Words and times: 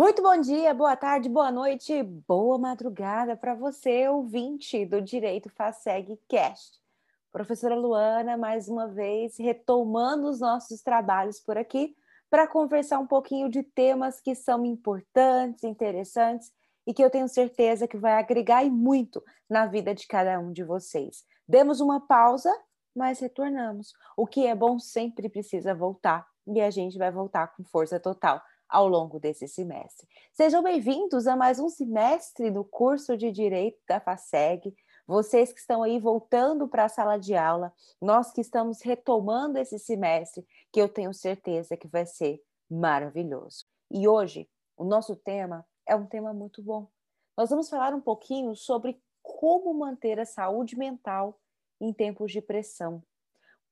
Muito 0.00 0.22
bom 0.22 0.40
dia, 0.40 0.72
boa 0.72 0.96
tarde, 0.96 1.28
boa 1.28 1.52
noite, 1.52 2.02
boa 2.02 2.56
madrugada 2.56 3.36
para 3.36 3.54
você, 3.54 4.08
ouvinte 4.08 4.86
do 4.86 4.98
Direito 4.98 5.50
FASEG 5.50 6.18
Cast. 6.26 6.80
Professora 7.30 7.74
Luana, 7.74 8.34
mais 8.34 8.66
uma 8.66 8.88
vez, 8.88 9.36
retomando 9.38 10.26
os 10.26 10.40
nossos 10.40 10.80
trabalhos 10.80 11.38
por 11.38 11.58
aqui 11.58 11.94
para 12.30 12.46
conversar 12.46 12.98
um 12.98 13.06
pouquinho 13.06 13.50
de 13.50 13.62
temas 13.62 14.22
que 14.22 14.34
são 14.34 14.64
importantes, 14.64 15.64
interessantes 15.64 16.50
e 16.86 16.94
que 16.94 17.04
eu 17.04 17.10
tenho 17.10 17.28
certeza 17.28 17.86
que 17.86 17.98
vai 17.98 18.14
agregar 18.14 18.64
e 18.64 18.70
muito 18.70 19.22
na 19.50 19.66
vida 19.66 19.94
de 19.94 20.06
cada 20.06 20.40
um 20.40 20.50
de 20.50 20.64
vocês. 20.64 21.26
Demos 21.46 21.78
uma 21.78 22.00
pausa, 22.00 22.50
mas 22.96 23.20
retornamos. 23.20 23.92
O 24.16 24.26
que 24.26 24.46
é 24.46 24.54
bom 24.54 24.78
sempre 24.78 25.28
precisa 25.28 25.74
voltar 25.74 26.26
e 26.46 26.58
a 26.58 26.70
gente 26.70 26.96
vai 26.96 27.10
voltar 27.12 27.48
com 27.48 27.62
força 27.64 28.00
total 28.00 28.40
ao 28.70 28.86
longo 28.86 29.18
desse 29.18 29.48
semestre. 29.48 30.06
Sejam 30.32 30.62
bem-vindos 30.62 31.26
a 31.26 31.34
mais 31.34 31.58
um 31.58 31.68
semestre 31.68 32.50
do 32.50 32.64
curso 32.64 33.16
de 33.16 33.32
Direito 33.32 33.78
da 33.86 34.00
FASEG. 34.00 34.72
Vocês 35.06 35.52
que 35.52 35.58
estão 35.58 35.82
aí 35.82 35.98
voltando 35.98 36.68
para 36.68 36.84
a 36.84 36.88
sala 36.88 37.18
de 37.18 37.34
aula, 37.34 37.72
nós 38.00 38.32
que 38.32 38.40
estamos 38.40 38.80
retomando 38.80 39.58
esse 39.58 39.76
semestre, 39.76 40.46
que 40.72 40.80
eu 40.80 40.88
tenho 40.88 41.12
certeza 41.12 41.76
que 41.76 41.88
vai 41.88 42.06
ser 42.06 42.40
maravilhoso. 42.70 43.66
E 43.90 44.06
hoje, 44.06 44.48
o 44.76 44.84
nosso 44.84 45.16
tema 45.16 45.66
é 45.84 45.96
um 45.96 46.06
tema 46.06 46.32
muito 46.32 46.62
bom. 46.62 46.88
Nós 47.36 47.50
vamos 47.50 47.68
falar 47.68 47.92
um 47.92 48.00
pouquinho 48.00 48.54
sobre 48.54 49.02
como 49.20 49.74
manter 49.74 50.20
a 50.20 50.24
saúde 50.24 50.78
mental 50.78 51.40
em 51.80 51.92
tempos 51.92 52.30
de 52.30 52.40
pressão. 52.40 53.02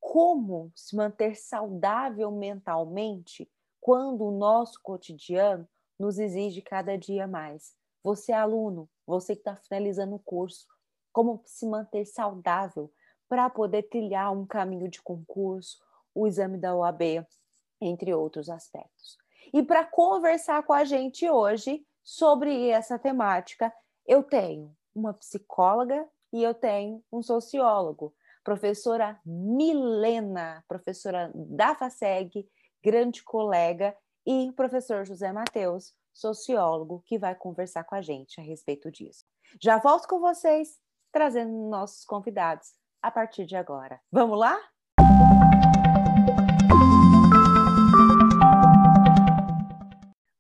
Como 0.01 0.73
se 0.74 0.96
manter 0.96 1.37
saudável 1.37 2.33
mentalmente 2.33 3.49
quando 3.88 4.27
o 4.27 4.30
nosso 4.30 4.79
cotidiano 4.82 5.66
nos 5.99 6.18
exige 6.18 6.60
cada 6.60 6.99
dia 6.99 7.26
mais. 7.26 7.73
Você, 8.04 8.32
aluno, 8.32 8.87
você 9.07 9.35
que 9.35 9.40
está 9.40 9.57
finalizando 9.57 10.15
o 10.15 10.18
curso, 10.18 10.66
como 11.10 11.40
se 11.46 11.66
manter 11.66 12.04
saudável 12.04 12.93
para 13.30 13.48
poder 13.48 13.85
trilhar 13.85 14.30
um 14.30 14.45
caminho 14.45 14.90
de 14.90 15.01
concurso, 15.01 15.79
o 16.15 16.26
exame 16.26 16.59
da 16.59 16.76
OAB, 16.76 17.26
entre 17.80 18.13
outros 18.13 18.51
aspectos. 18.51 19.16
E 19.54 19.63
para 19.63 19.87
conversar 19.87 20.63
com 20.65 20.74
a 20.74 20.85
gente 20.85 21.26
hoje 21.26 21.82
sobre 22.04 22.68
essa 22.68 22.98
temática, 22.98 23.73
eu 24.07 24.23
tenho 24.23 24.76
uma 24.95 25.15
psicóloga 25.15 26.07
e 26.30 26.43
eu 26.43 26.52
tenho 26.52 27.02
um 27.10 27.23
sociólogo, 27.23 28.15
professora 28.45 29.18
Milena, 29.24 30.63
professora 30.68 31.32
da 31.35 31.74
FASEG, 31.74 32.46
grande 32.89 33.23
colega, 33.23 33.95
e 34.27 34.51
professor 34.53 35.05
José 35.05 35.31
Mateus, 35.31 35.93
sociólogo, 36.11 37.03
que 37.05 37.19
vai 37.19 37.35
conversar 37.35 37.85
com 37.85 37.95
a 37.95 38.01
gente 38.01 38.41
a 38.41 38.43
respeito 38.43 38.91
disso. 38.91 39.27
Já 39.63 39.77
volto 39.79 40.09
com 40.09 40.19
vocês, 40.19 40.79
trazendo 41.13 41.53
nossos 41.69 42.07
convidados 42.07 42.69
a 43.03 43.11
partir 43.11 43.45
de 43.45 43.57
agora. 43.57 44.01
Vamos 44.11 44.39
lá? 44.39 44.59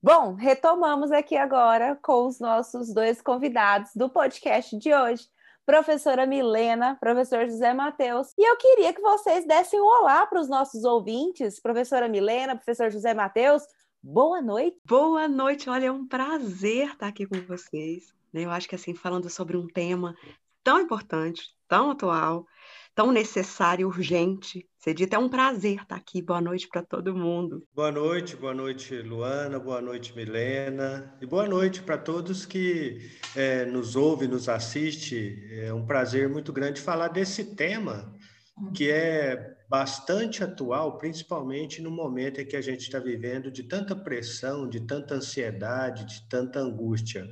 Bom, 0.02 0.32
retomamos 0.32 1.12
aqui 1.12 1.36
agora 1.36 1.96
com 1.96 2.28
os 2.28 2.40
nossos 2.40 2.94
dois 2.94 3.20
convidados 3.20 3.90
do 3.94 4.08
podcast 4.08 4.74
de 4.78 4.94
hoje 4.94 5.28
professora 5.68 6.24
Milena, 6.24 6.96
professor 6.98 7.46
José 7.46 7.74
Matheus. 7.74 8.32
E 8.38 8.50
eu 8.50 8.56
queria 8.56 8.90
que 8.90 9.02
vocês 9.02 9.46
dessem 9.46 9.78
um 9.78 9.84
olá 9.84 10.26
para 10.26 10.40
os 10.40 10.48
nossos 10.48 10.82
ouvintes, 10.82 11.60
professora 11.60 12.08
Milena, 12.08 12.56
professor 12.56 12.90
José 12.90 13.12
Matheus. 13.12 13.64
Boa 14.02 14.40
noite. 14.40 14.78
Boa 14.86 15.28
noite, 15.28 15.68
olha, 15.68 15.88
é 15.88 15.92
um 15.92 16.08
prazer 16.08 16.92
estar 16.92 17.08
aqui 17.08 17.26
com 17.26 17.38
vocês. 17.42 18.14
Né? 18.32 18.46
Eu 18.46 18.50
acho 18.50 18.66
que 18.66 18.76
assim, 18.76 18.94
falando 18.94 19.28
sobre 19.28 19.58
um 19.58 19.66
tema 19.66 20.16
tão 20.64 20.80
importante, 20.80 21.54
tão 21.68 21.90
atual, 21.90 22.46
tão 22.98 23.12
necessário, 23.12 23.86
urgente. 23.86 24.66
Ser 24.76 24.92
dito 24.92 25.14
é 25.14 25.18
um 25.20 25.28
prazer 25.28 25.82
estar 25.82 25.94
aqui. 25.94 26.20
Boa 26.20 26.40
noite 26.40 26.66
para 26.66 26.82
todo 26.82 27.14
mundo. 27.14 27.62
Boa 27.72 27.92
noite, 27.92 28.34
boa 28.34 28.52
noite, 28.52 28.92
Luana, 29.02 29.56
boa 29.56 29.80
noite, 29.80 30.12
Milena, 30.16 31.16
e 31.22 31.24
boa 31.24 31.46
noite 31.46 31.80
para 31.80 31.96
todos 31.96 32.44
que 32.44 32.98
é, 33.36 33.64
nos 33.66 33.94
ouvem, 33.94 34.26
nos 34.26 34.48
assiste. 34.48 35.48
É 35.48 35.72
um 35.72 35.86
prazer 35.86 36.28
muito 36.28 36.52
grande 36.52 36.80
falar 36.80 37.06
desse 37.06 37.54
tema 37.54 38.12
que 38.74 38.90
é 38.90 39.54
bastante 39.70 40.42
atual, 40.42 40.98
principalmente 40.98 41.80
no 41.80 41.92
momento 41.92 42.40
em 42.40 42.46
que 42.46 42.56
a 42.56 42.60
gente 42.60 42.80
está 42.80 42.98
vivendo 42.98 43.48
de 43.48 43.62
tanta 43.62 43.94
pressão, 43.94 44.68
de 44.68 44.80
tanta 44.80 45.14
ansiedade, 45.14 46.04
de 46.04 46.28
tanta 46.28 46.58
angústia. 46.58 47.28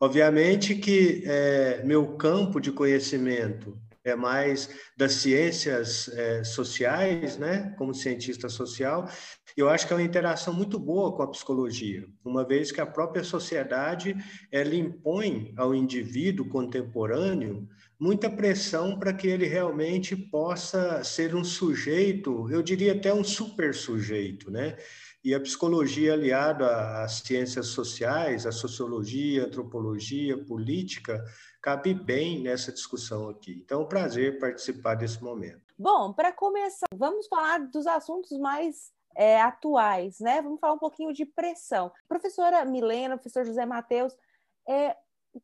Obviamente 0.00 0.74
que 0.74 1.22
é, 1.24 1.80
meu 1.84 2.16
campo 2.16 2.60
de 2.60 2.72
conhecimento 2.72 3.78
é 4.06 4.14
mais 4.14 4.70
das 4.96 5.14
ciências 5.14 6.08
é, 6.08 6.44
sociais, 6.44 7.36
né, 7.36 7.74
como 7.76 7.92
cientista 7.92 8.48
social, 8.48 9.10
eu 9.56 9.68
acho 9.68 9.86
que 9.86 9.92
é 9.92 9.96
uma 9.96 10.02
interação 10.02 10.54
muito 10.54 10.78
boa 10.78 11.12
com 11.16 11.22
a 11.22 11.30
psicologia, 11.30 12.06
uma 12.24 12.46
vez 12.46 12.70
que 12.70 12.80
a 12.80 12.86
própria 12.86 13.24
sociedade 13.24 14.16
ela 14.52 14.74
impõe 14.74 15.52
ao 15.56 15.74
indivíduo 15.74 16.48
contemporâneo 16.48 17.68
muita 17.98 18.28
pressão 18.28 18.98
para 18.98 19.12
que 19.12 19.26
ele 19.26 19.46
realmente 19.46 20.14
possa 20.14 21.02
ser 21.02 21.34
um 21.34 21.42
sujeito, 21.42 22.48
eu 22.50 22.62
diria 22.62 22.92
até 22.92 23.12
um 23.12 23.24
super 23.24 23.74
sujeito, 23.74 24.50
né? 24.50 24.76
E 25.24 25.34
a 25.34 25.40
psicologia 25.40 26.12
aliada 26.12 27.02
às 27.02 27.20
ciências 27.20 27.68
sociais, 27.68 28.46
a 28.46 28.52
sociologia, 28.52 29.46
antropologia, 29.46 30.38
política, 30.38 31.24
cabe 31.66 31.92
bem 31.92 32.44
nessa 32.44 32.70
discussão 32.70 33.28
aqui. 33.28 33.60
Então, 33.64 33.80
é 33.80 33.84
um 33.84 33.88
prazer 33.88 34.38
participar 34.38 34.94
desse 34.94 35.20
momento. 35.20 35.74
Bom, 35.76 36.12
para 36.12 36.32
começar, 36.32 36.86
vamos 36.94 37.26
falar 37.26 37.58
dos 37.58 37.88
assuntos 37.88 38.38
mais 38.38 38.92
é, 39.16 39.42
atuais, 39.42 40.20
né? 40.20 40.40
Vamos 40.40 40.60
falar 40.60 40.74
um 40.74 40.78
pouquinho 40.78 41.12
de 41.12 41.26
pressão. 41.26 41.90
Professora 42.08 42.64
Milena, 42.64 43.16
professor 43.16 43.44
José 43.44 43.66
Matheus, 43.66 44.16
é, 44.68 44.96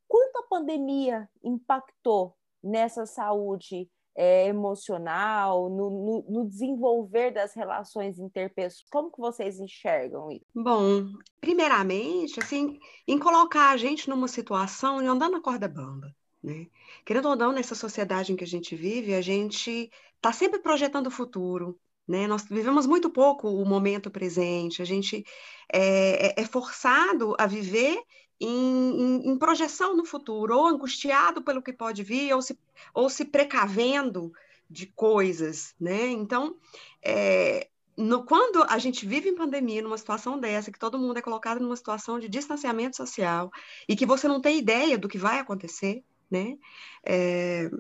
quanto 0.07 0.37
a 0.37 0.47
pandemia 0.49 1.29
impactou 1.43 2.37
nessa 2.63 3.05
saúde 3.05 3.91
é, 4.15 4.47
emocional, 4.47 5.71
no, 5.71 5.91
no, 5.91 6.25
no, 6.29 6.49
desenvolver 6.49 7.31
das 7.31 7.55
relações 7.55 8.19
interpessoais? 8.19 8.89
Como 8.91 9.11
que 9.11 9.21
vocês 9.21 9.59
enxergam 9.59 10.31
isso? 10.31 10.45
Bom, 10.55 11.07
primeiramente, 11.41 12.39
assim, 12.41 12.79
em 13.07 13.19
colocar 13.19 13.71
a 13.71 13.77
gente 13.77 14.09
numa 14.09 14.29
situação 14.29 15.01
de 15.01 15.09
andar 15.09 15.31
na 15.31 15.41
corda 15.41 15.69
bamba, 15.69 16.15
né? 16.43 16.67
Querendo 17.05 17.29
ou 17.29 17.37
não, 17.37 17.53
nessa 17.53 17.75
sociedade 17.75 18.33
em 18.33 18.37
que 18.37 18.45
a 18.45 18.47
gente 18.47 18.77
vive, 18.77 19.15
a 19.15 19.23
gente 19.23 19.91
está 20.17 20.33
sempre 20.33 20.61
projetando 20.61 21.07
o 21.07 21.11
futuro, 21.11 21.79
né? 22.07 22.27
Nós 22.27 22.45
vivemos 22.45 22.87
muito 22.87 23.09
pouco 23.11 23.49
o 23.49 23.65
momento 23.65 24.11
presente, 24.11 24.83
a 24.83 24.85
gente 24.85 25.25
é, 25.73 26.29
é, 26.29 26.43
é 26.43 26.45
forçado 26.45 27.35
a 27.39 27.47
viver 27.47 27.99
em, 28.45 29.01
em, 29.01 29.31
em, 29.31 29.39
projeção 29.39 29.97
no 29.97 30.05
futuro, 30.05 30.57
ou 30.57 30.67
angustiado 30.67 31.43
pelo 31.43 31.63
que 31.63 31.73
pode 31.73 32.03
vir, 32.03 32.35
ou 32.35 32.43
se, 32.43 32.59
ou 32.93 33.09
se 33.09 33.25
precavendo 33.25 34.33
de 34.69 34.87
coisas, 34.87 35.75
né? 35.81 36.09
Então, 36.09 36.57
é, 37.03 37.69
no, 37.97 38.25
quando 38.25 38.65
a 38.69 38.79
gente 38.79 39.07
vive 39.07 39.29
em 39.29 39.35
pandemia, 39.35 39.83
numa 39.83 39.99
situação 39.99 40.41
dessa, 40.41 40.73
que 40.73 40.79
todo 40.79 40.99
mundo 40.99 41.19
é 41.19 41.23
colocado 41.23 41.61
numa 41.61 41.77
situação 41.77 42.19
de 42.19 42.29
distanciamento 42.29 42.97
social 42.97 43.51
e 43.89 43.95
que 43.95 44.07
você 44.07 44.27
não 44.27 44.41
tem 44.41 44.59
ideia 44.59 44.99
do 44.99 45.09
que 45.09 45.19
vai 45.19 45.39
acontecer, 45.39 46.03
né? 46.31 46.57
É, 47.07 47.71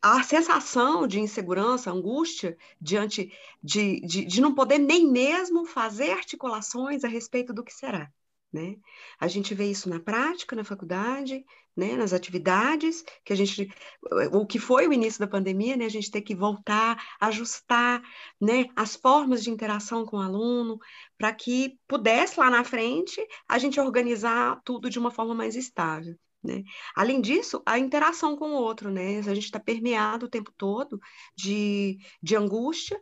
a 0.00 0.22
sensação 0.22 1.06
de 1.06 1.20
insegurança, 1.20 1.90
angústia 1.90 2.56
diante 2.80 3.32
de, 3.62 4.00
de, 4.00 4.24
de 4.24 4.40
não 4.40 4.54
poder 4.54 4.78
nem 4.78 5.10
mesmo 5.10 5.64
fazer 5.64 6.10
articulações 6.10 7.04
a 7.04 7.08
respeito 7.08 7.52
do 7.52 7.64
que 7.64 7.72
será. 7.72 8.10
Né? 8.52 8.76
A 9.18 9.28
gente 9.28 9.54
vê 9.54 9.70
isso 9.70 9.88
na 9.88 9.98
prática, 9.98 10.54
na 10.54 10.62
faculdade, 10.62 11.42
né? 11.74 11.96
nas 11.96 12.12
atividades, 12.12 13.02
que 13.24 13.32
a 13.32 13.36
gente, 13.36 13.72
o 14.30 14.46
que 14.46 14.58
foi 14.58 14.86
o 14.86 14.92
início 14.92 15.18
da 15.18 15.26
pandemia, 15.26 15.74
né? 15.76 15.86
a 15.86 15.90
gente 15.90 16.10
ter 16.10 16.20
que 16.20 16.34
voltar, 16.34 17.02
ajustar 17.18 18.02
né? 18.38 18.66
as 18.76 18.94
formas 18.94 19.42
de 19.42 19.50
interação 19.50 20.04
com 20.04 20.18
o 20.18 20.20
aluno, 20.20 20.78
para 21.16 21.32
que 21.32 21.78
pudesse 21.88 22.38
lá 22.38 22.50
na 22.50 22.62
frente 22.62 23.26
a 23.48 23.58
gente 23.58 23.80
organizar 23.80 24.60
tudo 24.64 24.90
de 24.90 24.98
uma 24.98 25.10
forma 25.10 25.34
mais 25.34 25.56
estável. 25.56 26.14
Né? 26.42 26.64
Além 26.94 27.20
disso, 27.20 27.62
a 27.64 27.78
interação 27.78 28.36
com 28.36 28.50
o 28.50 28.56
outro, 28.56 28.90
né? 28.90 29.18
A 29.18 29.34
gente 29.34 29.44
está 29.44 29.60
permeado 29.60 30.26
o 30.26 30.28
tempo 30.28 30.52
todo 30.56 31.00
de, 31.36 31.98
de 32.20 32.34
angústia 32.34 33.00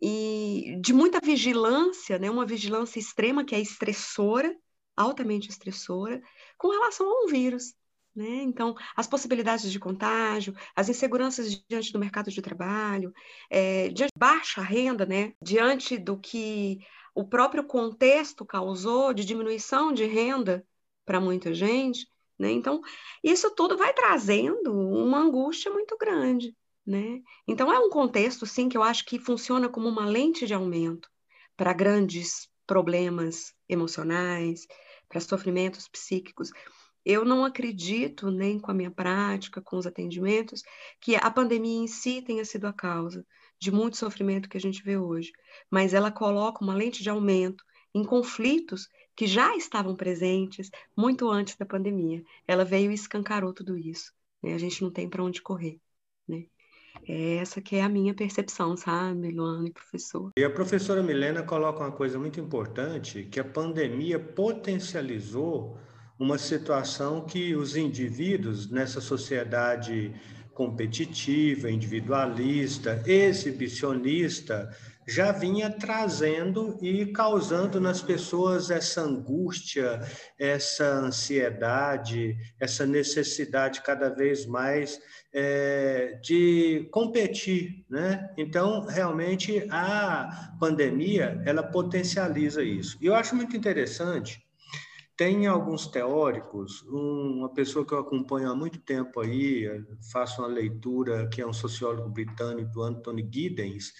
e 0.00 0.78
de 0.80 0.92
muita 0.92 1.20
vigilância, 1.20 2.18
né? 2.18 2.30
Uma 2.30 2.46
vigilância 2.46 3.00
extrema 3.00 3.44
que 3.44 3.56
é 3.56 3.60
estressora, 3.60 4.54
altamente 4.96 5.50
estressora, 5.50 6.22
com 6.56 6.70
relação 6.70 7.06
a 7.06 7.24
um 7.24 7.26
vírus. 7.26 7.74
Né? 8.14 8.42
Então, 8.44 8.74
as 8.96 9.06
possibilidades 9.06 9.70
de 9.70 9.78
contágio, 9.78 10.54
as 10.74 10.88
inseguranças 10.88 11.62
diante 11.68 11.92
do 11.92 11.98
mercado 11.98 12.30
de 12.30 12.40
trabalho, 12.40 13.12
é, 13.50 13.88
diante 13.88 14.10
de 14.14 14.18
baixa 14.18 14.62
renda, 14.62 15.04
né? 15.04 15.34
diante 15.40 15.98
do 15.98 16.18
que 16.18 16.78
o 17.14 17.24
próprio 17.24 17.64
contexto 17.64 18.44
causou 18.44 19.12
de 19.12 19.24
diminuição 19.24 19.92
de 19.92 20.06
renda 20.06 20.66
para 21.04 21.20
muita 21.20 21.52
gente. 21.52 22.08
Né? 22.38 22.50
Então, 22.52 22.80
isso 23.22 23.54
tudo 23.54 23.76
vai 23.76 23.92
trazendo 23.92 24.72
uma 24.72 25.18
angústia 25.18 25.70
muito 25.70 25.96
grande. 25.98 26.56
Né? 26.86 27.20
Então, 27.46 27.70
é 27.70 27.78
um 27.78 27.90
contexto, 27.90 28.46
sim, 28.46 28.68
que 28.68 28.78
eu 28.78 28.82
acho 28.82 29.04
que 29.04 29.18
funciona 29.18 29.68
como 29.68 29.88
uma 29.88 30.06
lente 30.06 30.46
de 30.46 30.54
aumento 30.54 31.10
para 31.54 31.72
grandes 31.74 32.48
problemas 32.66 33.52
emocionais, 33.68 34.66
para 35.08 35.20
sofrimentos 35.20 35.88
psíquicos. 35.88 36.50
Eu 37.04 37.24
não 37.24 37.44
acredito, 37.44 38.30
nem 38.30 38.58
com 38.58 38.70
a 38.70 38.74
minha 38.74 38.90
prática, 38.90 39.62
com 39.62 39.76
os 39.76 39.86
atendimentos, 39.86 40.62
que 41.00 41.14
a 41.14 41.30
pandemia 41.30 41.78
em 41.78 41.86
si 41.86 42.20
tenha 42.20 42.44
sido 42.44 42.66
a 42.66 42.72
causa 42.72 43.24
de 43.60 43.70
muito 43.70 43.96
sofrimento 43.96 44.48
que 44.48 44.56
a 44.56 44.60
gente 44.60 44.82
vê 44.82 44.96
hoje, 44.96 45.32
mas 45.70 45.94
ela 45.94 46.10
coloca 46.10 46.62
uma 46.62 46.74
lente 46.74 47.02
de 47.02 47.08
aumento 47.08 47.64
em 47.94 48.04
conflitos 48.04 48.88
que 49.14 49.26
já 49.26 49.56
estavam 49.56 49.96
presentes 49.96 50.70
muito 50.96 51.30
antes 51.30 51.56
da 51.56 51.64
pandemia. 51.64 52.22
Ela 52.46 52.64
veio 52.64 52.90
e 52.90 52.94
escancarou 52.94 53.54
tudo 53.54 53.78
isso. 53.78 54.12
Né? 54.42 54.52
A 54.52 54.58
gente 54.58 54.82
não 54.82 54.90
tem 54.90 55.08
para 55.08 55.24
onde 55.24 55.40
correr. 55.40 55.80
Essa 57.06 57.60
que 57.60 57.76
é 57.76 57.82
a 57.82 57.88
minha 57.88 58.14
percepção, 58.14 58.76
sabe, 58.76 59.30
Luana 59.30 59.68
e 59.68 59.72
professor? 59.72 60.32
E 60.36 60.44
a 60.44 60.50
professora 60.50 61.02
Milena 61.02 61.42
coloca 61.42 61.80
uma 61.80 61.92
coisa 61.92 62.18
muito 62.18 62.40
importante, 62.40 63.24
que 63.24 63.40
a 63.40 63.44
pandemia 63.44 64.18
potencializou 64.18 65.78
uma 66.18 66.38
situação 66.38 67.26
que 67.26 67.54
os 67.54 67.76
indivíduos 67.76 68.70
nessa 68.70 69.00
sociedade 69.00 70.14
competitiva, 70.54 71.70
individualista, 71.70 73.02
exibicionista, 73.06 74.74
já 75.06 75.30
vinha 75.30 75.70
trazendo 75.70 76.76
e 76.82 77.06
causando 77.06 77.80
nas 77.80 78.02
pessoas 78.02 78.70
essa 78.70 79.02
angústia, 79.02 80.00
essa 80.38 80.84
ansiedade, 80.84 82.36
essa 82.58 82.84
necessidade 82.84 83.82
cada 83.82 84.08
vez 84.08 84.46
mais 84.46 85.00
é, 85.32 86.18
de 86.22 86.88
competir, 86.90 87.84
né? 87.88 88.32
Então, 88.36 88.84
realmente, 88.84 89.66
a 89.70 90.54
pandemia, 90.58 91.40
ela 91.44 91.62
potencializa 91.62 92.62
isso. 92.62 92.98
E 93.00 93.06
eu 93.06 93.14
acho 93.14 93.36
muito 93.36 93.56
interessante 93.56 94.44
tem 95.16 95.46
alguns 95.46 95.86
teóricos, 95.86 96.82
uma 96.82 97.48
pessoa 97.48 97.86
que 97.86 97.94
eu 97.94 97.98
acompanho 97.98 98.50
há 98.50 98.54
muito 98.54 98.78
tempo 98.78 99.20
aí, 99.20 99.66
faço 100.12 100.42
uma 100.42 100.48
leitura, 100.48 101.26
que 101.28 101.40
é 101.40 101.46
um 101.46 101.54
sociólogo 101.54 102.10
britânico, 102.10 102.82
Anthony 102.82 103.26
Giddens, 103.32 103.94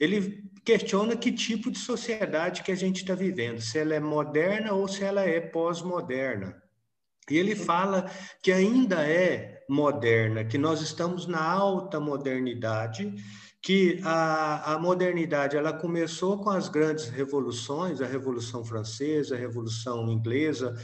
ele 0.00 0.50
questiona 0.64 1.14
que 1.14 1.30
tipo 1.30 1.70
de 1.70 1.78
sociedade 1.78 2.62
que 2.62 2.72
a 2.72 2.76
gente 2.76 3.02
está 3.02 3.14
vivendo, 3.14 3.60
se 3.60 3.78
ela 3.78 3.94
é 3.94 4.00
moderna 4.00 4.72
ou 4.72 4.88
se 4.88 5.04
ela 5.04 5.22
é 5.22 5.38
pós-moderna. 5.38 6.56
E 7.30 7.36
ele 7.36 7.54
fala 7.54 8.10
que 8.42 8.50
ainda 8.50 9.06
é 9.06 9.64
moderna, 9.68 10.44
que 10.44 10.58
nós 10.58 10.80
estamos 10.80 11.26
na 11.26 11.42
alta 11.42 12.00
modernidade, 12.00 13.14
que 13.62 14.00
a, 14.02 14.74
a 14.74 14.78
modernidade 14.78 15.56
ela 15.56 15.72
começou 15.72 16.38
com 16.38 16.48
as 16.48 16.68
grandes 16.68 17.10
revoluções, 17.10 18.00
a 18.00 18.06
Revolução 18.06 18.64
Francesa, 18.64 19.34
a 19.34 19.38
Revolução 19.38 20.10
Inglesa, 20.10 20.74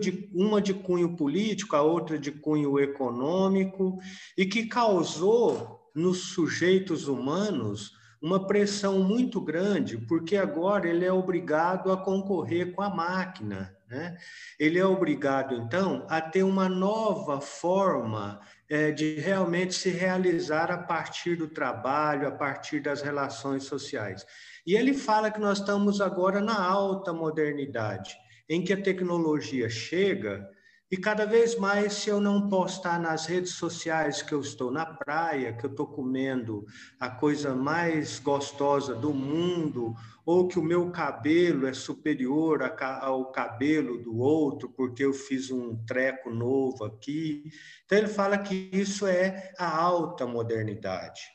de, 0.00 0.30
uma 0.32 0.60
de 0.60 0.72
cunho 0.72 1.14
político, 1.16 1.76
a 1.76 1.82
outra 1.82 2.18
de 2.18 2.32
cunho 2.32 2.78
econômico, 2.80 3.98
e 4.38 4.46
que 4.46 4.66
causou 4.66 5.90
nos 5.94 6.32
sujeitos 6.32 7.06
humanos 7.08 7.92
uma 8.24 8.46
pressão 8.46 9.00
muito 9.00 9.38
grande, 9.38 9.98
porque 9.98 10.34
agora 10.34 10.88
ele 10.88 11.04
é 11.04 11.12
obrigado 11.12 11.92
a 11.92 11.96
concorrer 11.98 12.72
com 12.72 12.80
a 12.80 12.88
máquina. 12.88 13.76
Né? 13.86 14.16
Ele 14.58 14.78
é 14.78 14.86
obrigado, 14.86 15.54
então, 15.54 16.06
a 16.08 16.22
ter 16.22 16.42
uma 16.42 16.66
nova 16.66 17.38
forma 17.42 18.40
é, 18.66 18.90
de 18.90 19.16
realmente 19.16 19.74
se 19.74 19.90
realizar 19.90 20.70
a 20.70 20.78
partir 20.78 21.36
do 21.36 21.48
trabalho, 21.48 22.26
a 22.26 22.30
partir 22.30 22.80
das 22.80 23.02
relações 23.02 23.64
sociais. 23.64 24.26
E 24.66 24.74
ele 24.74 24.94
fala 24.94 25.30
que 25.30 25.38
nós 25.38 25.58
estamos 25.58 26.00
agora 26.00 26.40
na 26.40 26.58
alta 26.58 27.12
modernidade, 27.12 28.16
em 28.48 28.64
que 28.64 28.72
a 28.72 28.80
tecnologia 28.80 29.68
chega 29.68 30.48
e 30.94 30.96
cada 30.96 31.26
vez 31.26 31.58
mais, 31.58 31.94
se 31.94 32.08
eu 32.08 32.20
não 32.20 32.48
postar 32.48 33.00
nas 33.00 33.26
redes 33.26 33.54
sociais 33.54 34.22
que 34.22 34.32
eu 34.32 34.40
estou 34.40 34.70
na 34.70 34.86
praia, 34.86 35.52
que 35.52 35.66
eu 35.66 35.70
estou 35.70 35.88
comendo 35.88 36.64
a 37.00 37.10
coisa 37.10 37.52
mais 37.52 38.20
gostosa 38.20 38.94
do 38.94 39.12
mundo, 39.12 39.92
ou 40.24 40.46
que 40.46 40.56
o 40.56 40.62
meu 40.62 40.92
cabelo 40.92 41.66
é 41.66 41.72
superior 41.72 42.60
ao 42.78 43.32
cabelo 43.32 44.04
do 44.04 44.18
outro, 44.18 44.68
porque 44.68 45.04
eu 45.04 45.12
fiz 45.12 45.50
um 45.50 45.84
treco 45.84 46.30
novo 46.30 46.84
aqui. 46.84 47.42
Então, 47.84 47.98
ele 47.98 48.06
fala 48.06 48.38
que 48.38 48.70
isso 48.72 49.04
é 49.04 49.52
a 49.58 49.76
alta 49.76 50.24
modernidade. 50.28 51.33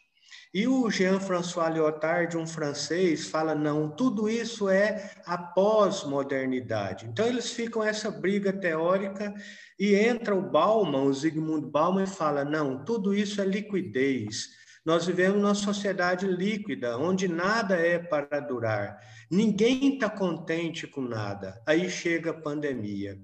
E 0.51 0.67
o 0.67 0.89
Jean-François 0.89 1.71
Lyotard, 1.71 2.35
um 2.35 2.47
francês, 2.47 3.27
fala: 3.27 3.53
não, 3.53 3.89
tudo 3.89 4.27
isso 4.27 4.67
é 4.67 5.11
a 5.25 5.37
pós-modernidade. 5.37 7.05
Então, 7.05 7.27
eles 7.27 7.51
ficam 7.51 7.83
essa 7.83 8.09
briga 8.09 8.51
teórica 8.51 9.31
e 9.79 9.93
entra 9.93 10.35
o 10.35 10.41
Bauman, 10.41 11.03
o 11.03 11.13
Zygmunt 11.13 11.69
Bauman, 11.69 12.03
e 12.03 12.07
fala: 12.07 12.43
não, 12.43 12.83
tudo 12.83 13.13
isso 13.13 13.39
é 13.39 13.45
liquidez. 13.45 14.47
Nós 14.83 15.05
vivemos 15.05 15.39
numa 15.39 15.53
sociedade 15.53 16.25
líquida, 16.25 16.97
onde 16.97 17.27
nada 17.27 17.75
é 17.75 17.99
para 17.99 18.39
durar. 18.39 18.97
Ninguém 19.29 19.93
está 19.93 20.09
contente 20.09 20.87
com 20.87 21.01
nada. 21.01 21.61
Aí 21.67 21.91
chega 21.91 22.31
a 22.31 22.41
pandemia. 22.41 23.19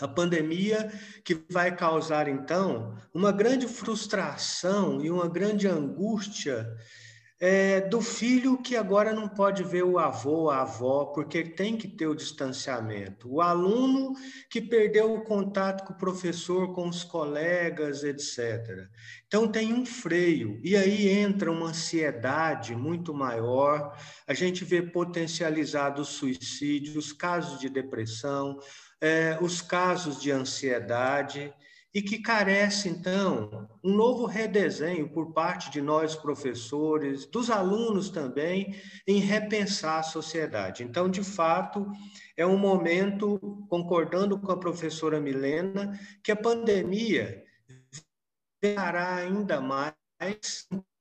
A 0.00 0.08
pandemia 0.08 0.90
que 1.24 1.42
vai 1.50 1.74
causar, 1.74 2.26
então, 2.28 2.96
uma 3.12 3.30
grande 3.30 3.68
frustração 3.68 5.00
e 5.04 5.10
uma 5.10 5.28
grande 5.28 5.68
angústia 5.68 6.66
é, 7.42 7.80
do 7.80 8.02
filho 8.02 8.58
que 8.58 8.76
agora 8.76 9.14
não 9.14 9.26
pode 9.26 9.64
ver 9.64 9.82
o 9.82 9.98
avô, 9.98 10.50
a 10.50 10.60
avó, 10.60 11.06
porque 11.06 11.42
tem 11.42 11.74
que 11.74 11.88
ter 11.88 12.06
o 12.06 12.14
distanciamento. 12.14 13.32
O 13.32 13.40
aluno 13.40 14.12
que 14.50 14.60
perdeu 14.60 15.14
o 15.14 15.24
contato 15.24 15.86
com 15.86 15.94
o 15.94 15.96
professor, 15.96 16.74
com 16.74 16.86
os 16.86 17.02
colegas, 17.02 18.04
etc. 18.04 18.86
Então 19.26 19.48
tem 19.48 19.72
um 19.72 19.86
freio, 19.86 20.60
e 20.62 20.76
aí 20.76 21.08
entra 21.08 21.50
uma 21.50 21.68
ansiedade 21.68 22.76
muito 22.76 23.14
maior. 23.14 23.96
A 24.26 24.34
gente 24.34 24.62
vê 24.62 24.82
potencializados 24.82 26.08
suicídios, 26.08 27.10
casos 27.10 27.58
de 27.58 27.70
depressão, 27.70 28.58
é, 29.00 29.38
os 29.40 29.62
casos 29.62 30.20
de 30.20 30.30
ansiedade 30.30 31.52
e 31.92 32.00
que 32.00 32.20
carece, 32.20 32.88
então, 32.88 33.68
um 33.82 33.92
novo 33.92 34.24
redesenho 34.24 35.08
por 35.08 35.32
parte 35.32 35.70
de 35.70 35.80
nós, 35.80 36.14
professores, 36.14 37.26
dos 37.26 37.50
alunos 37.50 38.10
também, 38.10 38.76
em 39.06 39.18
repensar 39.18 39.98
a 39.98 40.04
sociedade. 40.04 40.84
Então, 40.84 41.08
de 41.08 41.24
fato, 41.24 41.90
é 42.36 42.46
um 42.46 42.56
momento, 42.56 43.38
concordando 43.68 44.38
com 44.38 44.52
a 44.52 44.60
professora 44.60 45.20
Milena, 45.20 45.98
que 46.22 46.30
a 46.30 46.36
pandemia 46.36 47.42
verá 48.62 49.16
ainda 49.16 49.60
mais 49.60 49.94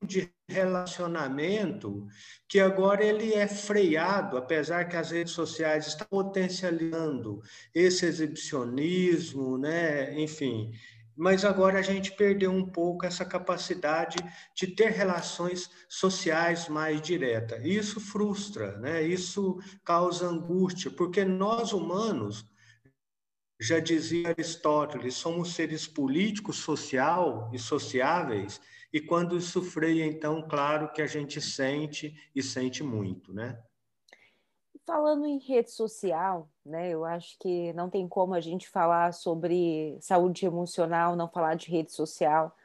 de 0.03 0.31
relacionamento 0.49 2.07
que 2.47 2.59
agora 2.59 3.03
ele 3.03 3.33
é 3.33 3.47
freado, 3.47 4.37
apesar 4.37 4.85
que 4.85 4.97
as 4.97 5.11
redes 5.11 5.33
sociais 5.33 5.87
estão 5.87 6.07
potencializando 6.09 7.41
esse 7.73 8.05
exibicionismo, 8.05 9.57
né? 9.57 10.19
Enfim, 10.19 10.71
mas 11.15 11.43
agora 11.45 11.79
a 11.79 11.81
gente 11.81 12.13
perdeu 12.13 12.51
um 12.51 12.65
pouco 12.65 13.05
essa 13.05 13.25
capacidade 13.25 14.17
de 14.55 14.67
ter 14.67 14.91
relações 14.91 15.69
sociais 15.87 16.67
mais 16.67 17.01
diretas. 17.01 17.63
Isso 17.63 17.99
frustra, 17.99 18.77
né? 18.79 19.03
Isso 19.03 19.57
causa 19.83 20.27
angústia, 20.27 20.89
porque 20.89 21.23
nós 21.25 21.73
humanos 21.73 22.45
já 23.59 23.79
dizia 23.79 24.29
Aristóteles, 24.29 25.15
somos 25.15 25.53
seres 25.53 25.85
políticos, 25.85 26.57
social 26.57 27.51
e 27.53 27.59
sociáveis 27.59 28.61
e 28.91 28.99
quando 28.99 29.37
isso 29.37 29.61
freia, 29.61 30.05
então, 30.05 30.41
claro 30.47 30.91
que 30.91 31.01
a 31.01 31.07
gente 31.07 31.39
sente 31.39 32.15
e 32.35 32.41
sente 32.41 32.83
muito, 32.83 33.31
né? 33.31 33.61
Falando 34.85 35.27
em 35.27 35.37
rede 35.37 35.69
social, 35.69 36.49
né? 36.65 36.89
Eu 36.89 37.05
acho 37.05 37.37
que 37.39 37.71
não 37.73 37.89
tem 37.89 38.07
como 38.07 38.33
a 38.33 38.41
gente 38.41 38.67
falar 38.67 39.13
sobre 39.13 39.95
saúde 40.01 40.43
emocional, 40.45 41.15
não 41.15 41.29
falar 41.29 41.53
de 41.53 41.69
rede 41.69 41.91
social. 41.91 42.55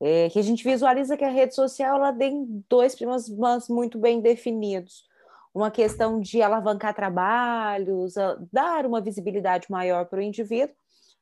É, 0.00 0.28
que 0.30 0.38
a 0.38 0.42
gente 0.42 0.62
visualiza 0.62 1.16
que 1.16 1.24
a 1.24 1.30
rede 1.30 1.54
social 1.54 1.96
ela 1.96 2.12
tem 2.12 2.64
dois 2.68 2.94
primas 2.94 3.28
muito 3.68 3.98
bem 3.98 4.20
definidos. 4.20 5.08
Uma 5.52 5.70
questão 5.70 6.20
de 6.20 6.40
alavancar 6.40 6.94
trabalhos, 6.94 8.14
dar 8.52 8.86
uma 8.86 9.00
visibilidade 9.00 9.70
maior 9.70 10.06
para 10.06 10.20
o 10.20 10.22
indivíduo, 10.22 10.74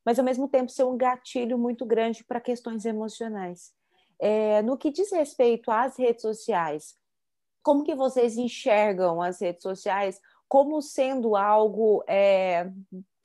mas 0.05 0.19
ao 0.19 0.25
mesmo 0.25 0.49
tempo 0.49 0.71
ser 0.71 0.85
um 0.85 0.97
gatilho 0.97 1.59
muito 1.59 1.85
grande 1.87 2.23
para 2.23 2.41
questões 2.41 2.85
emocionais. 2.85 3.73
É, 4.21 4.61
no 4.63 4.77
que 4.77 4.91
diz 4.91 5.11
respeito 5.11 5.71
às 5.71 5.97
redes 5.97 6.23
sociais, 6.23 6.95
como 7.63 7.85
que 7.85 7.95
vocês 7.95 8.37
enxergam 8.37 9.21
as 9.21 9.41
redes 9.41 9.63
sociais 9.63 10.21
como 10.49 10.83
sendo 10.83 11.37
algo 11.37 12.03
é, 12.09 12.71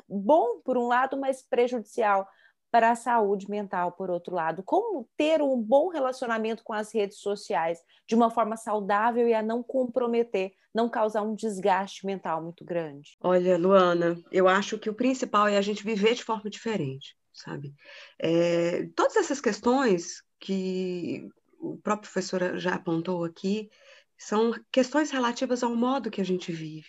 bom 0.07 0.59
por 0.63 0.77
um 0.77 0.87
lado, 0.87 1.17
mas 1.17 1.41
prejudicial 1.41 2.27
para 2.71 2.91
a 2.91 2.95
saúde 2.95 3.49
mental, 3.49 3.93
por 3.93 4.09
outro 4.09 4.35
lado. 4.35 4.61
Como 4.61 5.07
ter 5.15 5.41
um 5.41 5.59
bom 5.59 5.87
relacionamento 5.87 6.61
com 6.63 6.73
as 6.73 6.93
redes 6.93 7.19
sociais 7.19 7.79
de 8.05 8.15
uma 8.15 8.29
forma 8.29 8.57
saudável 8.57 9.27
e 9.27 9.33
a 9.33 9.41
não 9.41 9.63
comprometer, 9.63 10.51
não 10.73 10.89
causar 10.89 11.21
um 11.21 11.33
desgaste 11.33 12.05
mental 12.05 12.43
muito 12.43 12.65
grande? 12.65 13.15
Olha, 13.21 13.57
Luana, 13.57 14.21
eu 14.29 14.47
acho 14.47 14.77
que 14.77 14.89
o 14.89 14.93
principal 14.93 15.47
é 15.47 15.57
a 15.57 15.61
gente 15.61 15.85
viver 15.85 16.15
de 16.15 16.23
forma 16.25 16.49
diferente, 16.49 17.15
sabe? 17.31 17.73
É, 18.19 18.87
todas 18.93 19.15
essas 19.15 19.39
questões 19.39 20.24
que 20.39 21.27
o 21.59 21.77
próprio 21.77 22.11
professor 22.11 22.57
já 22.59 22.75
apontou 22.75 23.23
aqui 23.23 23.69
são 24.17 24.53
questões 24.71 25.11
relativas 25.11 25.63
ao 25.63 25.75
modo 25.75 26.11
que 26.11 26.21
a 26.21 26.25
gente 26.25 26.51
vive, 26.51 26.87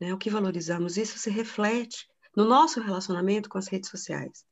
né? 0.00 0.12
O 0.12 0.18
que 0.18 0.30
valorizamos, 0.30 0.96
isso 0.96 1.18
se 1.18 1.30
reflete 1.30 2.06
no 2.36 2.44
nosso 2.44 2.80
relacionamento 2.80 3.48
com 3.48 3.58
as 3.58 3.68
redes 3.68 3.88
sociais. 3.88 4.44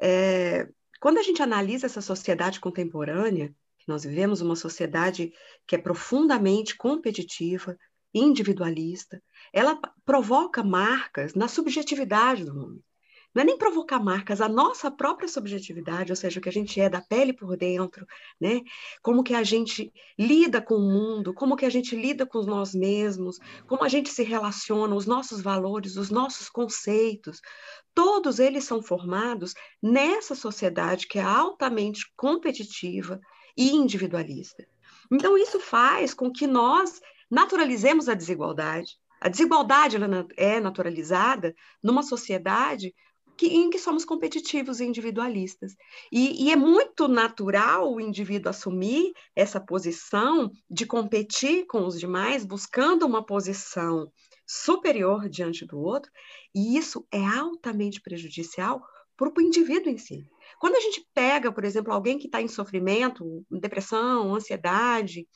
É, 0.00 0.68
quando 1.00 1.18
a 1.18 1.22
gente 1.22 1.42
analisa 1.42 1.86
essa 1.86 2.00
sociedade 2.00 2.58
contemporânea, 2.58 3.54
nós 3.86 4.04
vivemos 4.04 4.40
uma 4.40 4.56
sociedade 4.56 5.32
que 5.66 5.76
é 5.76 5.78
profundamente 5.78 6.76
competitiva, 6.76 7.76
individualista, 8.12 9.22
ela 9.52 9.78
provoca 10.04 10.62
marcas 10.62 11.34
na 11.34 11.48
subjetividade 11.48 12.44
do 12.44 12.58
homem. 12.58 12.82
Não 13.34 13.42
é 13.42 13.44
nem 13.44 13.58
provocar 13.58 13.98
marcas, 13.98 14.40
a 14.40 14.48
nossa 14.48 14.90
própria 14.90 15.28
subjetividade, 15.28 16.12
ou 16.12 16.16
seja, 16.16 16.38
o 16.38 16.42
que 16.42 16.48
a 16.48 16.52
gente 16.52 16.80
é 16.80 16.88
da 16.88 17.00
pele 17.00 17.32
por 17.32 17.56
dentro, 17.56 18.06
né? 18.40 18.60
Como 19.02 19.24
que 19.24 19.34
a 19.34 19.42
gente 19.42 19.92
lida 20.18 20.62
com 20.62 20.76
o 20.76 20.80
mundo, 20.92 21.34
como 21.34 21.56
que 21.56 21.66
a 21.66 21.70
gente 21.70 21.96
lida 21.96 22.24
com 22.24 22.42
nós 22.42 22.74
mesmos, 22.74 23.38
como 23.66 23.82
a 23.82 23.88
gente 23.88 24.08
se 24.10 24.22
relaciona, 24.22 24.94
os 24.94 25.06
nossos 25.06 25.42
valores, 25.42 25.96
os 25.96 26.10
nossos 26.10 26.48
conceitos, 26.48 27.40
todos 27.92 28.38
eles 28.38 28.64
são 28.64 28.82
formados 28.82 29.54
nessa 29.82 30.34
sociedade 30.34 31.08
que 31.08 31.18
é 31.18 31.22
altamente 31.22 32.12
competitiva 32.16 33.20
e 33.56 33.70
individualista. 33.70 34.66
Então, 35.10 35.36
isso 35.36 35.58
faz 35.58 36.14
com 36.14 36.30
que 36.30 36.46
nós 36.46 37.00
naturalizemos 37.30 38.08
a 38.08 38.14
desigualdade. 38.14 38.96
A 39.20 39.28
desigualdade 39.28 39.96
é 40.36 40.60
naturalizada 40.60 41.54
numa 41.82 42.02
sociedade 42.02 42.94
que, 43.36 43.46
em 43.46 43.70
que 43.70 43.78
somos 43.78 44.04
competitivos 44.04 44.80
e 44.80 44.84
individualistas. 44.84 45.74
E, 46.10 46.44
e, 46.44 46.52
é 46.52 46.56
muito 46.56 47.08
natural 47.08 47.92
o 47.92 48.00
indivíduo 48.00 48.50
assumir 48.50 49.12
essa 49.34 49.60
posição 49.60 50.50
de 50.70 50.86
competir 50.86 51.66
com 51.66 51.86
os 51.86 51.98
demais, 51.98 52.44
buscando 52.44 53.06
uma 53.06 53.24
posição 53.24 54.10
superior 54.46 55.28
diante 55.28 55.66
do 55.66 55.78
outro, 55.78 56.10
e 56.54 56.76
isso 56.76 57.06
é 57.10 57.24
altamente 57.24 58.00
prejudicial 58.00 58.82
para 59.16 59.28
o 59.28 59.40
indivíduo 59.40 59.90
em 59.90 59.98
si. 59.98 60.28
Quando 60.60 60.76
a 60.76 60.80
gente 60.80 61.06
pega, 61.14 61.52
por 61.52 61.64
exemplo, 61.64 61.92
alguém 61.92 62.18
que 62.18 62.26
está 62.26 62.40
em 62.40 62.48
sofrimento, 62.48 63.44
depressão, 63.50 64.34
ansiedade, 64.34 65.26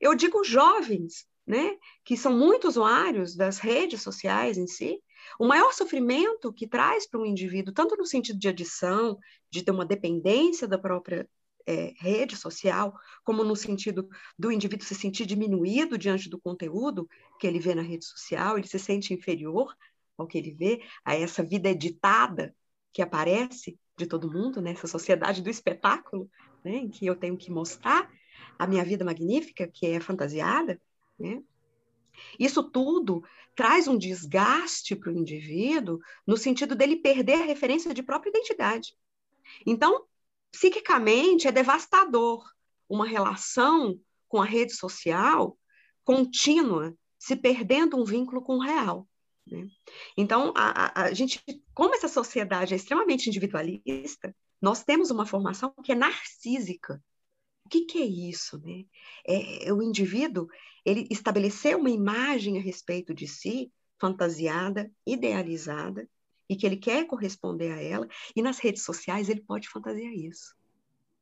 eu 0.00 0.14
digo 0.14 0.44
jovens, 0.44 1.26
né, 1.46 1.76
que 2.04 2.16
são 2.16 2.36
muito 2.36 2.66
usuários 2.66 3.36
das 3.36 3.58
redes 3.58 4.02
sociais 4.02 4.56
em 4.56 4.66
si, 4.66 4.98
o 5.38 5.46
maior 5.46 5.72
sofrimento 5.72 6.52
que 6.52 6.66
traz 6.66 7.06
para 7.06 7.20
um 7.20 7.26
indivíduo, 7.26 7.74
tanto 7.74 7.96
no 7.96 8.06
sentido 8.06 8.38
de 8.38 8.48
adição, 8.48 9.18
de 9.50 9.62
ter 9.62 9.70
uma 9.70 9.84
dependência 9.84 10.66
da 10.66 10.78
própria 10.78 11.28
é, 11.66 11.94
rede 11.96 12.36
social, 12.36 12.94
como 13.24 13.42
no 13.42 13.56
sentido 13.56 14.08
do 14.38 14.52
indivíduo 14.52 14.86
se 14.86 14.94
sentir 14.94 15.26
diminuído 15.26 15.96
diante 15.96 16.28
do 16.28 16.40
conteúdo 16.40 17.08
que 17.38 17.46
ele 17.46 17.58
vê 17.58 17.74
na 17.74 17.82
rede 17.82 18.04
social, 18.04 18.58
ele 18.58 18.66
se 18.66 18.78
sente 18.78 19.14
inferior 19.14 19.74
ao 20.16 20.26
que 20.26 20.38
ele 20.38 20.52
vê, 20.52 20.82
a 21.04 21.14
essa 21.14 21.42
vida 21.42 21.68
editada 21.68 22.54
que 22.92 23.02
aparece 23.02 23.78
de 23.96 24.06
todo 24.06 24.30
mundo, 24.30 24.60
nessa 24.60 24.86
sociedade 24.86 25.42
do 25.42 25.50
espetáculo, 25.50 26.30
né, 26.64 26.76
em 26.76 26.88
que 26.88 27.06
eu 27.06 27.16
tenho 27.16 27.36
que 27.36 27.50
mostrar 27.50 28.10
a 28.58 28.66
minha 28.66 28.84
vida 28.84 29.04
magnífica, 29.04 29.66
que 29.66 29.86
é 29.86 30.00
fantasiada, 30.00 30.80
né? 31.18 31.42
Isso 32.38 32.62
tudo 32.62 33.24
traz 33.54 33.86
um 33.86 33.96
desgaste 33.96 34.96
para 34.96 35.10
o 35.10 35.16
indivíduo 35.16 36.00
no 36.26 36.36
sentido 36.36 36.74
dele 36.74 36.96
perder 36.96 37.42
a 37.42 37.44
referência 37.44 37.94
de 37.94 38.02
própria 38.02 38.30
identidade. 38.30 38.94
Então, 39.66 40.06
psiquicamente 40.50 41.46
é 41.46 41.52
devastador 41.52 42.44
uma 42.88 43.06
relação 43.06 43.98
com 44.28 44.40
a 44.40 44.44
rede 44.44 44.74
social 44.74 45.58
contínua, 46.04 46.94
se 47.18 47.34
perdendo 47.34 47.96
um 47.96 48.04
vínculo 48.04 48.42
com 48.42 48.56
o 48.56 48.62
real. 48.62 49.08
Né? 49.46 49.66
Então, 50.16 50.52
a, 50.56 51.02
a, 51.02 51.04
a, 51.04 51.14
gente, 51.14 51.42
como 51.74 51.94
essa 51.94 52.08
sociedade 52.08 52.74
é 52.74 52.76
extremamente 52.76 53.28
individualista, 53.28 54.34
nós 54.60 54.84
temos 54.84 55.10
uma 55.10 55.26
formação 55.26 55.74
que 55.82 55.92
é 55.92 55.94
narcísica. 55.94 57.02
O 57.64 57.68
que, 57.68 57.82
que 57.86 57.98
é 57.98 58.04
isso? 58.06 58.58
Né? 58.58 58.84
É, 59.26 59.68
é, 59.68 59.72
o 59.72 59.82
indivíduo 59.82 60.48
ele 60.84 61.06
estabeleceu 61.10 61.78
uma 61.78 61.90
imagem 61.90 62.58
a 62.58 62.60
respeito 62.60 63.14
de 63.14 63.26
si, 63.26 63.72
fantasiada, 63.98 64.90
idealizada, 65.06 66.08
e 66.48 66.56
que 66.56 66.66
ele 66.66 66.76
quer 66.76 67.06
corresponder 67.06 67.72
a 67.72 67.80
ela, 67.80 68.06
e 68.36 68.42
nas 68.42 68.58
redes 68.58 68.84
sociais 68.84 69.30
ele 69.30 69.40
pode 69.40 69.68
fantasiar 69.68 70.12
isso. 70.12 70.54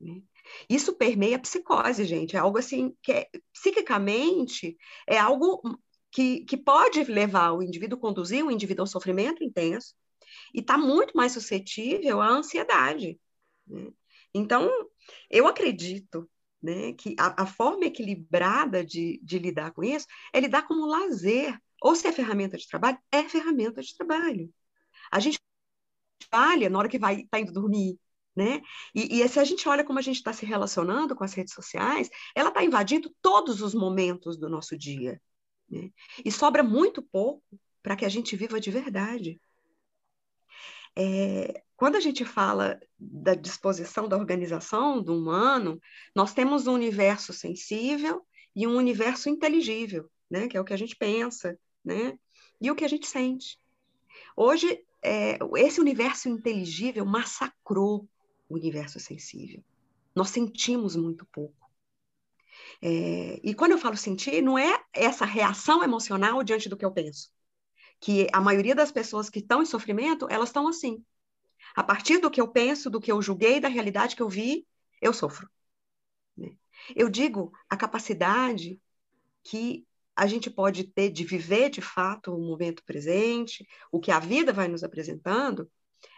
Né? 0.00 0.20
Isso 0.68 0.94
permeia 0.94 1.37
a 1.37 1.40
psicose, 1.40 2.04
gente, 2.04 2.34
é 2.34 2.40
algo 2.40 2.58
assim 2.58 2.92
que 3.00 3.12
é, 3.12 3.30
psiquicamente 3.52 4.76
é 5.06 5.16
algo 5.16 5.62
que, 6.11 6.44
que 6.44 6.56
pode 6.56 7.04
levar 7.04 7.52
o 7.52 7.62
indivíduo, 7.62 7.99
conduzir 7.99 8.44
o 8.44 8.50
indivíduo 8.50 8.82
ao 8.82 8.88
sofrimento 8.88 9.44
intenso, 9.44 9.94
e 10.52 10.61
está 10.61 10.76
muito 10.76 11.16
mais 11.16 11.32
suscetível 11.32 12.20
à 12.20 12.28
ansiedade. 12.28 13.18
Né? 13.66 13.92
Então, 14.34 14.68
eu 15.30 15.46
acredito 15.46 16.28
né, 16.62 16.92
que 16.92 17.16
a, 17.19 17.42
a, 17.42 17.47
forma 17.47 17.85
equilibrada 17.85 18.85
de, 18.85 19.21
de 19.23 19.38
lidar 19.38 19.73
com 19.73 19.83
isso 19.83 20.07
é 20.33 20.40
lidar 20.40 20.62
como 20.62 20.87
lazer, 20.87 21.59
ou 21.81 21.97
se 21.97 22.07
é 22.07 22.12
ferramenta 22.12 22.57
de 22.57 22.69
trabalho, 22.69 22.99
é 23.11 23.28
ferramenta 23.28 23.83
de 23.83 23.95
trabalho. 23.97 24.52
A 25.11 25.19
gente 25.19 25.38
falha 26.31 26.71
na 26.71 26.78
hora 26.78 26.88
que 26.88 26.99
vai 26.99 27.25
tá 27.25 27.40
indo 27.40 27.52
dormir, 27.52 27.99
né? 28.35 28.62
E, 28.95 29.21
e 29.21 29.28
se 29.28 29.38
a 29.40 29.45
gente 29.45 29.69
olha 29.69 29.85
como 29.85 29.99
a 29.99 30.02
gente 30.02 30.16
está 30.16 30.33
se 30.33 30.47
relacionando 30.47 31.16
com 31.16 31.25
as 31.25 31.35
redes 31.35 31.52
sociais, 31.52 32.09
ela 32.35 32.49
está 32.49 32.64
invadindo 32.64 33.14
todos 33.21 33.61
os 33.61 33.75
momentos 33.75 34.38
do 34.38 34.49
nosso 34.49 34.76
dia. 34.76 35.21
Né? 35.69 35.90
E 36.25 36.31
sobra 36.31 36.62
muito 36.62 37.02
pouco 37.02 37.42
para 37.83 37.97
que 37.97 38.04
a 38.04 38.09
gente 38.09 38.37
viva 38.37 38.61
de 38.61 38.71
verdade. 38.71 39.40
É, 40.96 41.62
quando 41.76 41.96
a 41.96 42.00
gente 42.00 42.25
fala 42.25 42.78
da 42.99 43.34
disposição 43.34 44.08
da 44.08 44.16
organização 44.16 45.02
do 45.02 45.16
humano, 45.16 45.80
nós 46.14 46.32
temos 46.32 46.66
um 46.66 46.75
universo 46.75 47.32
sensível 47.32 48.25
e 48.54 48.66
um 48.66 48.76
universo 48.76 49.28
inteligível, 49.28 50.11
né? 50.30 50.46
que 50.46 50.56
é 50.56 50.61
o 50.61 50.64
que 50.64 50.75
a 50.75 50.76
gente 50.76 50.94
pensa, 50.94 51.58
né? 51.84 52.18
e 52.61 52.70
o 52.70 52.76
que 52.76 52.84
a 52.84 52.88
gente 52.88 53.06
sente. 53.06 53.58
Hoje, 54.37 54.84
é, 55.02 55.38
esse 55.56 55.80
universo 55.80 56.28
inteligível 56.28 57.04
massacrou 57.04 58.08
o 58.49 58.54
universo 58.54 59.00
sensível. 59.00 59.64
Nós 60.14 60.30
sentimos 60.30 60.94
muito 60.94 61.26
pouco. 61.32 61.68
É, 62.80 63.40
e 63.42 63.54
quando 63.54 63.72
eu 63.72 63.78
falo 63.78 63.96
sentir, 63.96 64.42
não 64.42 64.58
é 64.58 64.84
essa 64.92 65.25
reação 65.25 65.82
emocional 65.82 66.42
diante 66.42 66.68
do 66.68 66.76
que 66.76 66.84
eu 66.84 66.92
penso. 66.92 67.30
Que 68.02 68.26
a 68.32 68.40
maioria 68.40 68.75
das 68.75 68.90
pessoas 68.90 69.30
que 69.30 69.38
estão 69.38 69.62
em 69.62 69.66
sofrimento, 69.66 70.26
elas 70.28 70.49
estão 70.49 70.66
assim. 70.66 71.04
A 71.75 71.85
partir 71.85 72.18
do 72.18 72.30
que 72.30 72.40
eu 72.40 72.49
penso, 72.49 72.90
do 72.90 73.00
que 73.00 73.12
eu 73.12 73.23
julguei, 73.23 73.61
da 73.61 73.68
realidade 73.68 74.16
que 74.16 74.23
eu 74.23 74.28
vi, 74.28 74.66
eu 75.00 75.12
sofro. 75.12 75.49
Né? 76.37 76.56
Eu 76.97 77.09
digo 77.09 77.52
a 77.71 77.76
capacidade 77.76 78.80
que 79.44 79.87
a 80.16 80.26
gente 80.26 80.50
pode 80.50 80.85
ter 80.85 81.11
de 81.11 81.25
viver 81.25 81.71
de 81.71 81.80
fato 81.80 82.35
o 82.35 82.40
momento 82.40 82.82
presente, 82.85 83.66
o 83.90 84.00
que 84.00 84.11
a 84.11 84.18
vida 84.18 84.52
vai 84.52 84.66
nos 84.66 84.82
apresentando, 84.82 85.71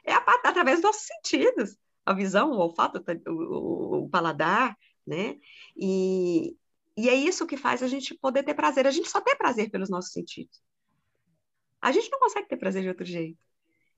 é 0.05 0.15
a, 0.15 0.25
através 0.45 0.79
dos 0.79 0.85
nossos 0.85 1.07
sentidos, 1.07 1.77
a 2.05 2.15
visão, 2.15 2.51
o 2.51 2.59
olfato, 2.59 3.05
o, 3.29 4.05
o 4.05 4.09
paladar, 4.09 4.77
né? 5.07 5.39
E, 5.77 6.57
e 6.97 7.09
é 7.09 7.15
isso 7.15 7.47
que 7.47 7.57
faz 7.57 7.83
a 7.83 7.89
gente 7.89 8.15
poder 8.15 8.43
ter 8.43 8.55
prazer. 8.55 8.87
A 8.87 8.91
gente 8.91 9.09
só 9.09 9.21
tem 9.21 9.37
prazer 9.37 9.71
pelos 9.71 9.91
nossos 9.91 10.13
sentidos. 10.13 10.63
A 11.85 11.93
gente 11.93 12.11
não 12.11 12.19
consegue 12.19 12.49
ter 12.49 12.57
prazer 12.57 12.83
de 12.83 12.89
outro 12.89 13.05
jeito. 13.05 13.39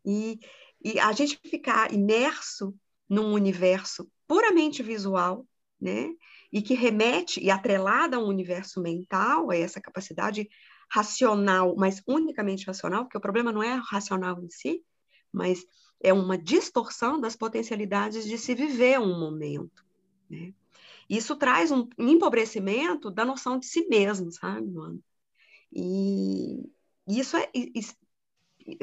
E, 0.05 0.41
e 0.85 0.99
a 0.99 1.13
gente 1.13 1.39
ficar 1.49 1.93
imerso 1.93 2.75
num 3.09 3.33
universo 3.33 4.11
puramente 4.27 4.83
visual, 4.83 5.47
né? 5.81 6.09
e 6.53 6.61
que 6.61 6.75
remete 6.75 7.41
e 7.41 7.49
atrelada 7.49 8.17
a 8.17 8.21
um 8.21 8.27
universo 8.27 8.81
mental, 8.81 9.51
a 9.51 9.57
essa 9.57 9.81
capacidade 9.81 10.49
racional, 10.91 11.77
mas 11.77 12.03
unicamente 12.09 12.67
racional, 12.67 13.05
porque 13.05 13.19
o 13.19 13.21
problema 13.21 13.53
não 13.53 13.63
é 13.63 13.75
racional 13.75 14.43
em 14.43 14.51
si, 14.51 14.83
mas 15.33 15.65
é 16.03 16.13
uma 16.13 16.37
distorção 16.37 17.21
das 17.21 17.37
potencialidades 17.37 18.25
de 18.25 18.37
se 18.37 18.55
viver 18.55 18.99
um 18.99 19.19
momento. 19.19 19.85
Né? 20.29 20.53
Isso 21.09 21.37
traz 21.37 21.71
um 21.71 21.89
empobrecimento 21.99 23.11
da 23.13 23.25
noção 23.25 23.59
de 23.59 23.67
si 23.67 23.87
mesmo, 23.87 24.33
sabe, 24.33 24.67
mano? 24.69 25.01
E 25.73 26.69
isso 27.07 27.37
é, 27.37 27.49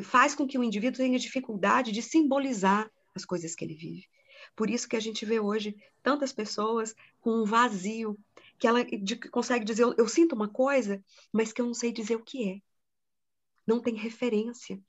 faz 0.03 0.33
com 0.35 0.47
que 0.47 0.57
o 0.57 0.63
indivíduo 0.63 0.97
tenha 0.97 1.19
dificuldade 1.19 1.91
de 1.91 2.01
simbolizar 2.01 2.89
as 3.15 3.25
coisas 3.25 3.55
que 3.55 3.65
ele 3.65 3.75
vive. 3.75 4.07
Por 4.55 4.69
isso 4.69 4.87
que 4.87 4.95
a 4.95 4.99
gente 4.99 5.25
vê 5.25 5.39
hoje 5.39 5.75
tantas 6.01 6.31
pessoas 6.31 6.95
com 7.19 7.41
um 7.41 7.45
vazio, 7.45 8.17
que 8.59 8.67
ela 8.67 8.83
de, 8.83 9.15
consegue 9.29 9.65
dizer, 9.65 9.83
eu, 9.83 9.93
eu 9.97 10.07
sinto 10.07 10.33
uma 10.33 10.49
coisa, 10.49 11.03
mas 11.31 11.51
que 11.51 11.61
eu 11.61 11.65
não 11.65 11.73
sei 11.73 11.91
dizer 11.91 12.15
o 12.15 12.23
que 12.23 12.49
é. 12.49 12.61
Não 13.65 13.81
tem 13.81 13.95
referência. 13.95 14.81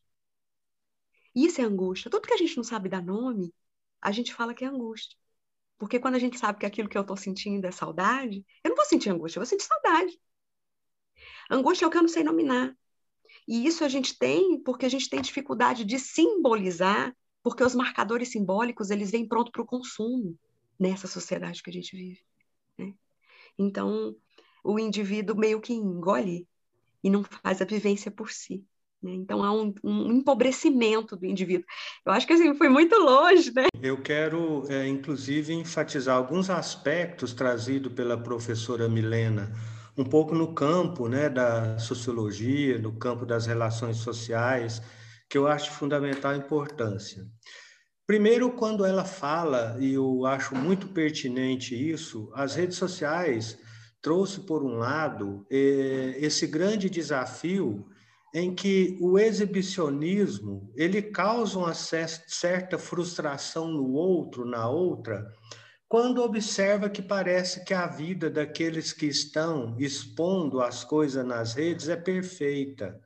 Isso 1.35 1.61
é 1.61 1.65
angústia. 1.65 2.11
Tudo 2.11 2.27
que 2.27 2.35
a 2.35 2.37
gente 2.37 2.57
não 2.57 2.65
sabe 2.65 2.89
dar 2.89 3.03
nome, 3.03 3.53
a 4.01 4.13
gente 4.13 4.35
fala 4.35 4.55
que 4.55 4.65
é 4.65 4.69
angústia. 4.69 5.17
Porque 5.79 5.99
quando 5.99 6.15
a 6.15 6.19
gente 6.19 6.39
sabe 6.39 6.59
que 6.59 6.67
aquilo 6.67 6.89
que 6.89 6.97
eu 6.97 7.03
estou 7.03 7.17
sentindo 7.17 7.67
é 7.67 7.73
saudade, 7.73 8.45
eu 8.63 8.69
não 8.69 8.77
vou 8.77 8.85
sentir 8.85 9.11
angústia, 9.11 9.39
eu 9.39 9.43
vou 9.43 9.47
sentir 9.47 9.65
saudade. 9.65 10.21
Angústia 11.51 11.85
é 11.85 11.89
o 11.89 11.91
que 11.91 11.97
eu 11.97 12.03
não 12.03 12.09
sei 12.09 12.23
nominar. 12.23 12.77
E 13.47 13.67
isso 13.67 13.85
a 13.85 13.89
gente 13.89 14.19
tem 14.19 14.61
porque 14.61 14.87
a 14.87 14.89
gente 14.89 15.09
tem 15.09 15.21
dificuldade 15.21 15.85
de 15.85 15.99
simbolizar, 15.99 17.15
porque 17.43 17.63
os 17.63 17.75
marcadores 17.75 18.31
simbólicos 18.31 18.91
eles 18.91 19.11
vêm 19.11 19.27
pronto 19.27 19.53
para 19.53 19.63
o 19.63 19.67
consumo 19.67 20.39
nessa 20.79 21.07
sociedade 21.07 21.63
que 21.63 21.71
a 21.71 21.73
gente 21.73 21.97
vive. 21.97 22.21
Né? 22.79 22.95
Então, 23.59 24.17
o 24.63 24.79
indivíduo 24.79 25.37
meio 25.37 25.61
que 25.61 25.75
engole 25.75 26.49
e 27.03 27.11
não 27.11 27.23
faz 27.23 27.61
a 27.61 27.67
vivência 27.67 28.11
por 28.11 28.31
si. 28.31 28.65
Né? 29.03 29.13
Então 29.13 29.43
há 29.45 29.53
um, 29.53 29.75
um, 29.85 30.11
empobrecimento 30.11 31.15
do 31.15 31.27
indivíduo. 31.27 31.67
Eu 32.07 32.13
acho 32.13 32.27
que 32.27 32.33
assim 32.33 32.55
foi 32.55 32.71
muito 32.71 32.97
longe, 32.97 33.53
né? 33.55 33.67
Eu 33.83 34.01
quero, 34.01 34.65
é, 34.71 34.89
inclusive, 34.89 35.53
enfatizar 35.53 36.17
alguns 36.17 36.49
aspectos 36.49 37.35
trazidos 37.35 37.93
pela 37.93 38.17
professora 38.17 38.89
Milena, 38.89 39.53
um 39.97 40.05
pouco 40.05 40.35
no 40.35 40.55
campo, 40.55 41.09
né, 41.09 41.29
da 41.29 41.79
sociologia, 41.79 42.79
no 42.79 42.93
campo 42.93 43.25
das 43.25 43.47
relações 43.47 43.99
sociais, 43.99 44.83
que 45.29 45.39
eu 45.39 45.47
acho 45.47 45.71
fundamental 45.73 46.35
importância. 46.35 47.25
Primeiro, 48.07 48.53
quando 48.53 48.85
ela 48.85 49.05
fala, 49.05 49.77
e 49.81 49.95
eu 49.95 50.27
acho 50.27 50.55
muito 50.55 50.89
pertinente 50.89 51.75
isso, 51.75 52.31
as 52.35 52.55
redes 52.55 52.77
sociais 52.77 53.59
trouxe, 54.03 54.41
por 54.41 54.63
um 54.63 54.77
lado, 54.77 55.47
é, 55.51 56.17
esse 56.19 56.47
grande 56.47 56.91
desafio 56.91 57.87
em 58.35 58.55
que 58.55 58.99
o 59.01 59.19
exibicionismo 59.19 60.71
ele 60.75 61.01
causa 61.01 61.59
uma 61.59 61.73
certa 61.73 62.77
frustração 62.77 63.69
no 63.69 63.93
outro, 63.93 64.45
na 64.45 64.69
outra, 64.69 65.25
quando 65.95 66.25
observa 66.25 66.91
que 66.91 67.01
parece 67.01 67.65
que 67.65 67.73
a 67.73 67.87
vida 67.87 68.29
daqueles 68.29 68.93
que 68.93 69.07
estão 69.07 69.77
expondo 69.79 70.61
as 70.61 70.83
coisas 70.83 71.25
nas 71.25 71.55
redes 71.55 71.89
é 71.89 71.95
perfeita. 71.95 73.01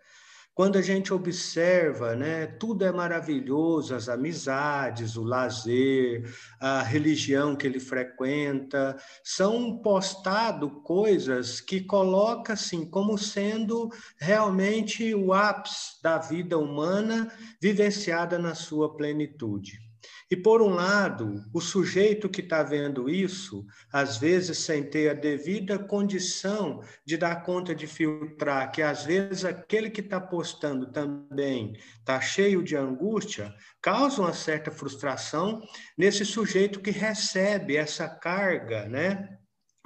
Quando 0.55 0.79
a 0.79 0.81
gente 0.81 1.13
observa, 1.13 2.17
né, 2.17 2.47
tudo 2.47 2.87
é 2.87 2.91
maravilhoso, 2.91 3.95
as 3.95 4.09
amizades, 4.09 5.17
o 5.17 5.23
lazer, 5.23 6.35
a 6.59 6.83
religião 6.83 7.55
que 7.55 7.67
ele 7.67 7.79
frequenta, 7.79 8.97
são 9.23 9.83
postado 9.83 10.81
coisas 10.81 11.61
que 11.61 11.83
coloca 11.83 12.55
assim 12.55 12.89
como 12.89 13.19
sendo 13.19 13.91
realmente 14.19 15.15
o 15.15 15.35
ápice 15.35 16.03
da 16.03 16.17
vida 16.17 16.57
humana 16.57 17.31
vivenciada 17.61 18.39
na 18.39 18.55
sua 18.55 18.97
plenitude. 18.97 19.88
E, 20.31 20.37
por 20.37 20.61
um 20.61 20.69
lado, 20.69 21.43
o 21.55 21.61
sujeito 21.61 22.29
que 22.29 22.43
está 22.43 22.63
vendo 22.63 23.09
isso, 23.09 23.65
às 23.91 24.19
vezes 24.19 24.59
sem 24.59 24.83
ter 24.83 25.09
a 25.09 25.15
devida 25.15 25.79
condição 25.79 26.83
de 27.05 27.17
dar 27.17 27.43
conta 27.45 27.75
de 27.75 27.87
filtrar, 27.87 28.71
que 28.71 28.83
às 28.83 29.05
vezes 29.05 29.47
aquele 29.47 29.89
que 29.89 30.03
está 30.03 30.21
postando 30.21 30.93
também 30.93 31.73
está 31.99 32.21
cheio 32.21 32.63
de 32.63 32.77
angústia, 32.77 33.55
causa 33.81 34.21
uma 34.21 34.35
certa 34.35 34.71
frustração 34.71 35.63
nesse 35.97 36.27
sujeito 36.27 36.81
que 36.81 36.91
recebe 36.91 37.77
essa 37.77 38.07
carga 38.07 38.87
né, 38.87 39.39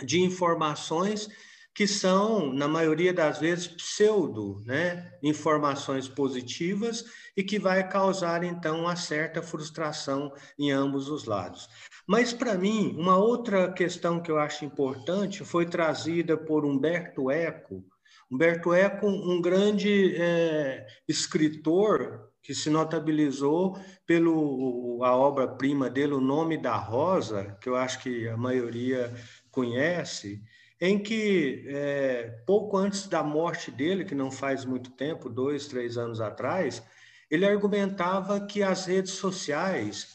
de 0.05 0.21
informações 0.21 1.29
que 1.75 1.87
são, 1.87 2.53
na 2.53 2.69
maioria 2.69 3.13
das 3.13 3.39
vezes, 3.39 3.67
pseudo, 3.67 4.63
né? 4.67 5.11
informações 5.23 6.07
positivas 6.07 7.05
e 7.37 7.43
que 7.43 7.59
vai 7.59 7.89
causar, 7.89 8.45
então, 8.45 8.81
uma 8.81 8.97
certa 8.97 9.43
frustração 9.43 10.33
em 10.59 10.71
ambos 10.71 11.09
os 11.09 11.25
lados. 11.25 11.69
Mas, 12.07 12.33
para 12.33 12.55
mim, 12.55 12.95
uma 12.99 13.17
outra 13.17 13.73
questão 13.73 14.21
que 14.21 14.31
eu 14.31 14.39
acho 14.39 14.65
importante 14.65 15.45
foi 15.45 15.65
trazida 15.65 16.37
por 16.37 16.65
Humberto 16.65 17.31
Eco. 17.31 17.85
Humberto 18.31 18.75
Eco, 18.75 19.07
um 19.07 19.41
grande 19.41 20.15
é, 20.17 20.87
escritor 21.09 22.33
que 22.43 22.55
se 22.55 22.69
notabilizou 22.69 23.79
pelo 24.05 25.01
a 25.05 25.17
obra-prima 25.17 25.89
dele, 25.89 26.15
O 26.15 26.21
Nome 26.21 26.59
da 26.61 26.77
Rosa, 26.77 27.57
que 27.61 27.69
eu 27.69 27.77
acho 27.77 28.01
que 28.01 28.29
a 28.29 28.37
maioria 28.37 29.15
conhece, 29.51 30.43
em 30.85 30.99
que, 30.99 31.65
é, 31.69 32.43
pouco 32.45 32.77
antes 32.77 33.07
da 33.07 33.23
morte 33.23 33.71
dele, 33.71 34.05
que 34.05 34.17
não 34.17 34.33
faz 34.33 34.65
muito 34.65 34.91
tempo, 34.91 35.29
dois, 35.29 35.69
três 35.69 35.97
anos 35.97 36.21
atrás, 36.21 36.83
ele 37.31 37.47
argumentava 37.47 38.45
que 38.45 38.65
as 38.65 38.87
redes 38.87 39.13
sociais 39.13 40.09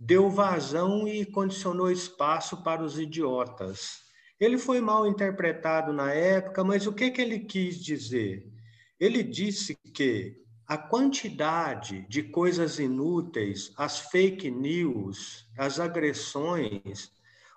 deu 0.00 0.30
vazão 0.30 1.06
e 1.06 1.26
condicionou 1.26 1.90
espaço 1.90 2.62
para 2.62 2.82
os 2.82 2.98
idiotas. 2.98 3.98
Ele 4.40 4.56
foi 4.56 4.80
mal 4.80 5.06
interpretado 5.06 5.92
na 5.92 6.10
época, 6.10 6.64
mas 6.64 6.86
o 6.86 6.92
que, 6.94 7.10
que 7.10 7.20
ele 7.20 7.40
quis 7.40 7.76
dizer? 7.76 8.50
Ele 8.98 9.22
disse 9.22 9.78
que 9.92 10.42
a 10.66 10.78
quantidade 10.78 12.06
de 12.08 12.22
coisas 12.22 12.78
inúteis, 12.78 13.74
as 13.76 13.98
fake 13.98 14.50
news, 14.50 15.46
as 15.58 15.78
agressões, 15.78 17.12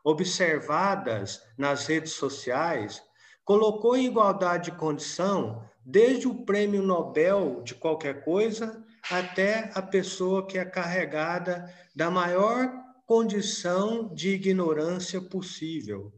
observadas 0.08 1.42
nas 1.58 1.86
redes 1.86 2.14
sociais, 2.14 3.04
colocou 3.44 3.98
em 3.98 4.06
igualdade 4.06 4.72
de 4.72 4.78
condição 4.78 5.62
desde 5.86 6.30
o 6.30 6.46
prêmio 6.46 6.82
Nobel 6.82 7.62
de 7.62 7.76
qualquer 7.76 8.24
coisa 8.24 8.82
até 9.12 9.70
a 9.74 9.82
pessoa 9.82 10.48
que 10.48 10.58
é 10.58 10.64
carregada 10.64 11.70
da 11.94 12.10
maior 12.10 12.72
condição 13.06 14.08
de 14.16 14.30
ignorância 14.30 15.20
possível. 15.20 16.14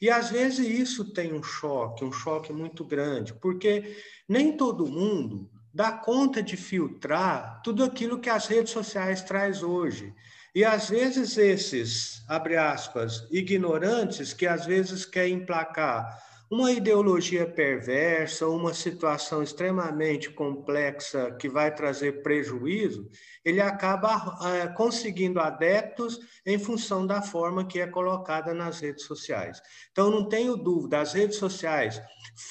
E 0.00 0.08
às 0.08 0.30
vezes 0.30 0.66
isso 0.66 1.12
tem 1.12 1.34
um 1.34 1.42
choque, 1.42 2.02
um 2.02 2.12
choque 2.12 2.50
muito 2.50 2.82
grande, 2.82 3.34
porque 3.34 3.94
nem 4.26 4.56
todo 4.56 4.86
mundo 4.86 5.50
dá 5.72 5.92
conta 5.92 6.42
de 6.42 6.56
filtrar 6.56 7.60
tudo 7.62 7.84
aquilo 7.84 8.18
que 8.18 8.30
as 8.30 8.46
redes 8.46 8.72
sociais 8.72 9.20
traz 9.20 9.62
hoje. 9.62 10.14
E 10.54 10.64
às 10.64 10.88
vezes 10.88 11.36
esses, 11.36 12.22
abre 12.28 12.56
aspas, 12.56 13.26
ignorantes 13.30 14.32
que 14.32 14.46
às 14.46 14.64
vezes 14.64 15.04
querem 15.04 15.34
emplacar 15.34 16.22
uma 16.50 16.70
ideologia 16.70 17.44
perversa, 17.44 18.46
uma 18.46 18.72
situação 18.72 19.42
extremamente 19.42 20.30
complexa 20.30 21.32
que 21.32 21.48
vai 21.48 21.74
trazer 21.74 22.22
prejuízo, 22.22 23.08
ele 23.44 23.60
acaba 23.60 24.38
é, 24.44 24.68
conseguindo 24.68 25.40
adeptos 25.40 26.20
em 26.46 26.56
função 26.56 27.04
da 27.04 27.20
forma 27.20 27.66
que 27.66 27.80
é 27.80 27.86
colocada 27.88 28.54
nas 28.54 28.78
redes 28.78 29.04
sociais. 29.04 29.60
Então, 29.90 30.10
não 30.10 30.28
tenho 30.28 30.56
dúvida, 30.56 31.00
as 31.00 31.12
redes 31.14 31.38
sociais 31.38 32.00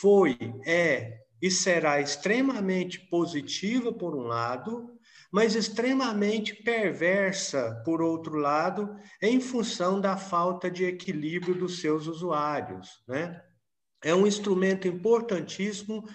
foi, 0.02 0.38
é 0.66 1.20
e 1.42 1.52
será 1.52 2.02
extremamente 2.02 3.00
positiva, 3.10 3.92
por 3.94 4.16
um 4.16 4.24
lado, 4.24 4.93
mas 5.34 5.56
extremamente 5.56 6.54
perversa, 6.54 7.82
por 7.84 8.04
outro 8.04 8.36
lado, 8.38 8.96
em 9.20 9.42
função 9.42 10.00
da 10.00 10.16
falta 10.16 10.70
de 10.70 10.86
equilíbrio 10.86 11.56
dos 11.56 11.82
seus 11.82 12.06
usuários. 12.06 13.04
Né? 13.08 13.42
É 14.04 14.14
um 14.14 14.28
instrumento 14.28 14.88
importantíssimo. 14.88 16.08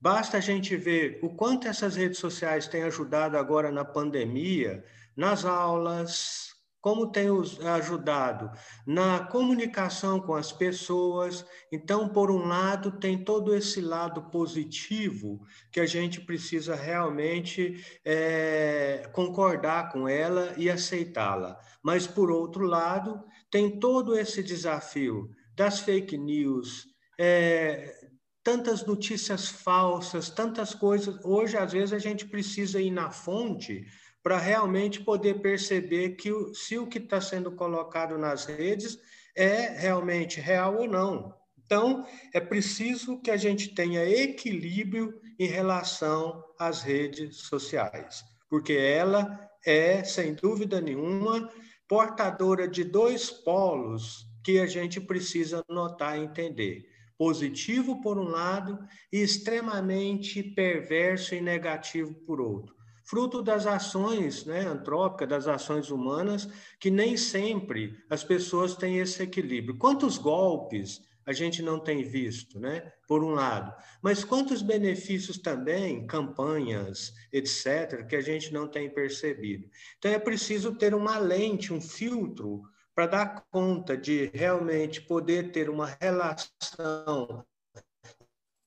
Basta 0.00 0.38
a 0.38 0.40
gente 0.40 0.74
ver 0.74 1.20
o 1.22 1.36
quanto 1.36 1.68
essas 1.68 1.94
redes 1.94 2.18
sociais 2.18 2.66
têm 2.66 2.82
ajudado 2.82 3.38
agora 3.38 3.70
na 3.70 3.84
pandemia, 3.84 4.84
nas 5.16 5.44
aulas, 5.44 6.53
como 6.84 7.10
tem 7.10 7.28
ajudado 7.74 8.50
na 8.86 9.20
comunicação 9.20 10.20
com 10.20 10.34
as 10.34 10.52
pessoas. 10.52 11.42
Então, 11.72 12.10
por 12.10 12.30
um 12.30 12.46
lado, 12.46 12.98
tem 13.00 13.24
todo 13.24 13.56
esse 13.56 13.80
lado 13.80 14.24
positivo 14.24 15.40
que 15.72 15.80
a 15.80 15.86
gente 15.86 16.20
precisa 16.20 16.74
realmente 16.74 17.82
é, 18.04 19.08
concordar 19.14 19.92
com 19.92 20.06
ela 20.06 20.52
e 20.58 20.68
aceitá-la. 20.68 21.58
Mas, 21.82 22.06
por 22.06 22.30
outro 22.30 22.66
lado, 22.66 23.24
tem 23.50 23.80
todo 23.80 24.14
esse 24.14 24.42
desafio 24.42 25.30
das 25.56 25.80
fake 25.80 26.18
news, 26.18 26.86
é, 27.18 27.94
tantas 28.42 28.84
notícias 28.84 29.48
falsas, 29.48 30.28
tantas 30.28 30.74
coisas. 30.74 31.18
Hoje, 31.24 31.56
às 31.56 31.72
vezes, 31.72 31.94
a 31.94 31.98
gente 31.98 32.26
precisa 32.26 32.78
ir 32.78 32.90
na 32.90 33.10
fonte 33.10 33.86
para 34.24 34.38
realmente 34.38 35.02
poder 35.02 35.42
perceber 35.42 36.16
que 36.16 36.32
se 36.54 36.78
o 36.78 36.86
que 36.86 36.96
está 36.96 37.20
sendo 37.20 37.52
colocado 37.52 38.16
nas 38.16 38.46
redes 38.46 38.98
é 39.36 39.68
realmente 39.68 40.40
real 40.40 40.78
ou 40.78 40.88
não. 40.88 41.34
Então, 41.62 42.06
é 42.32 42.40
preciso 42.40 43.20
que 43.20 43.30
a 43.30 43.36
gente 43.36 43.74
tenha 43.74 44.02
equilíbrio 44.02 45.20
em 45.38 45.46
relação 45.46 46.42
às 46.58 46.82
redes 46.82 47.36
sociais, 47.42 48.24
porque 48.48 48.72
ela 48.72 49.38
é, 49.64 50.02
sem 50.02 50.32
dúvida 50.32 50.80
nenhuma, 50.80 51.50
portadora 51.86 52.66
de 52.66 52.82
dois 52.82 53.30
polos 53.30 54.26
que 54.42 54.58
a 54.58 54.66
gente 54.66 55.00
precisa 55.02 55.62
notar 55.68 56.18
e 56.18 56.22
entender. 56.22 56.86
Positivo 57.18 58.00
por 58.00 58.18
um 58.18 58.28
lado 58.28 58.78
e 59.12 59.18
extremamente 59.18 60.42
perverso 60.42 61.34
e 61.34 61.42
negativo 61.42 62.14
por 62.26 62.40
outro. 62.40 62.74
Fruto 63.04 63.42
das 63.42 63.66
ações 63.66 64.44
né, 64.44 64.60
antrópicas, 64.60 65.28
das 65.28 65.46
ações 65.46 65.90
humanas, 65.90 66.48
que 66.80 66.90
nem 66.90 67.16
sempre 67.16 68.02
as 68.08 68.24
pessoas 68.24 68.74
têm 68.74 68.98
esse 68.98 69.22
equilíbrio. 69.22 69.76
Quantos 69.76 70.16
golpes 70.16 71.02
a 71.26 71.32
gente 71.32 71.62
não 71.62 71.78
tem 71.78 72.02
visto, 72.02 72.58
né? 72.60 72.92
Por 73.06 73.24
um 73.24 73.30
lado. 73.30 73.74
Mas 74.02 74.24
quantos 74.24 74.60
benefícios 74.60 75.38
também, 75.38 76.06
campanhas, 76.06 77.14
etc., 77.32 78.06
que 78.06 78.16
a 78.16 78.20
gente 78.20 78.52
não 78.52 78.68
tem 78.68 78.90
percebido. 78.90 79.68
Então 79.98 80.10
é 80.10 80.18
preciso 80.18 80.74
ter 80.74 80.94
uma 80.94 81.18
lente, 81.18 81.72
um 81.72 81.80
filtro, 81.80 82.62
para 82.94 83.06
dar 83.06 83.46
conta 83.50 83.96
de 83.96 84.30
realmente 84.32 85.00
poder 85.00 85.50
ter 85.50 85.68
uma 85.68 85.96
relação 86.00 87.44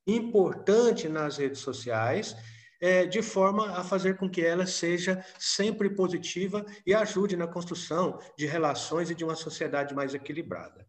importante 0.06 1.08
nas 1.08 1.38
redes 1.38 1.60
sociais, 1.60 2.36
é, 2.80 3.06
de 3.06 3.22
forma 3.22 3.78
a 3.78 3.84
fazer 3.84 4.18
com 4.18 4.30
que 4.30 4.46
ela 4.46 4.66
seja 4.66 5.24
sempre 5.40 5.90
positiva 5.90 6.66
e 6.86 6.94
ajude 6.94 7.36
na 7.36 7.48
construção 7.48 8.20
de 8.38 8.46
relações 8.46 9.10
e 9.10 9.16
de 9.16 9.24
uma 9.24 9.36
sociedade 9.36 9.94
mais 9.96 10.14
equilibrada. 10.14 10.88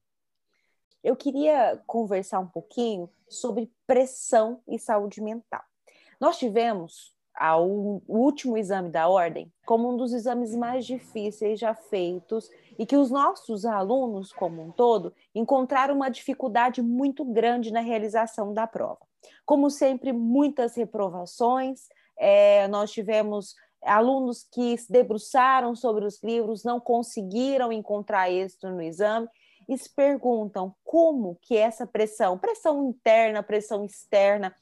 Eu 1.03 1.17
queria 1.17 1.81
conversar 1.87 2.41
um 2.41 2.47
pouquinho 2.47 3.09
sobre 3.29 3.71
pressão 3.87 4.61
e 4.69 4.79
saúde 4.79 5.21
mental. 5.21 5.63
Nós 6.21 6.39
tivemos 6.39 7.17
o 7.69 8.03
último 8.09 8.59
exame 8.59 8.91
da 8.91 9.09
ordem 9.09 9.53
como 9.65 9.93
um 9.93 9.97
dos 9.97 10.13
exames 10.13 10.57
mais 10.57 10.85
difíceis 10.85 11.61
já 11.61 11.73
feitos 11.73 12.51
e 12.79 12.87
que 12.87 12.97
os 12.97 13.11
nossos 13.11 13.65
alunos, 13.65 14.33
como 14.33 14.63
um 14.63 14.71
todo, 14.71 15.13
encontraram 15.35 15.97
uma 15.97 16.09
dificuldade 16.09 16.81
muito 16.81 17.25
grande 17.25 17.73
na 17.73 17.81
realização 17.81 18.55
da 18.55 18.67
prova. 18.67 19.01
Como 19.45 19.69
sempre, 19.69 20.13
muitas 20.13 20.77
reprovações, 20.77 21.89
é, 22.17 22.69
nós 22.69 22.93
tivemos 22.93 23.57
alunos 23.83 24.47
que 24.51 24.77
se 24.77 24.91
debruçaram 24.91 25.75
sobre 25.75 26.05
os 26.05 26.23
livros, 26.23 26.65
não 26.65 26.81
conseguiram 26.81 27.73
encontrar 27.73 28.31
êxito 28.31 28.69
no 28.69 28.83
exame 28.83 29.29
e 29.69 29.77
se 29.77 29.91
perguntam 29.91 30.75
como 30.85 31.37
que 31.43 31.57
essa 31.57 31.87
pressão, 31.87 32.39
pressão 32.39 32.89
interna, 32.89 33.43
pressão 33.43 33.85
externa, 33.85 34.55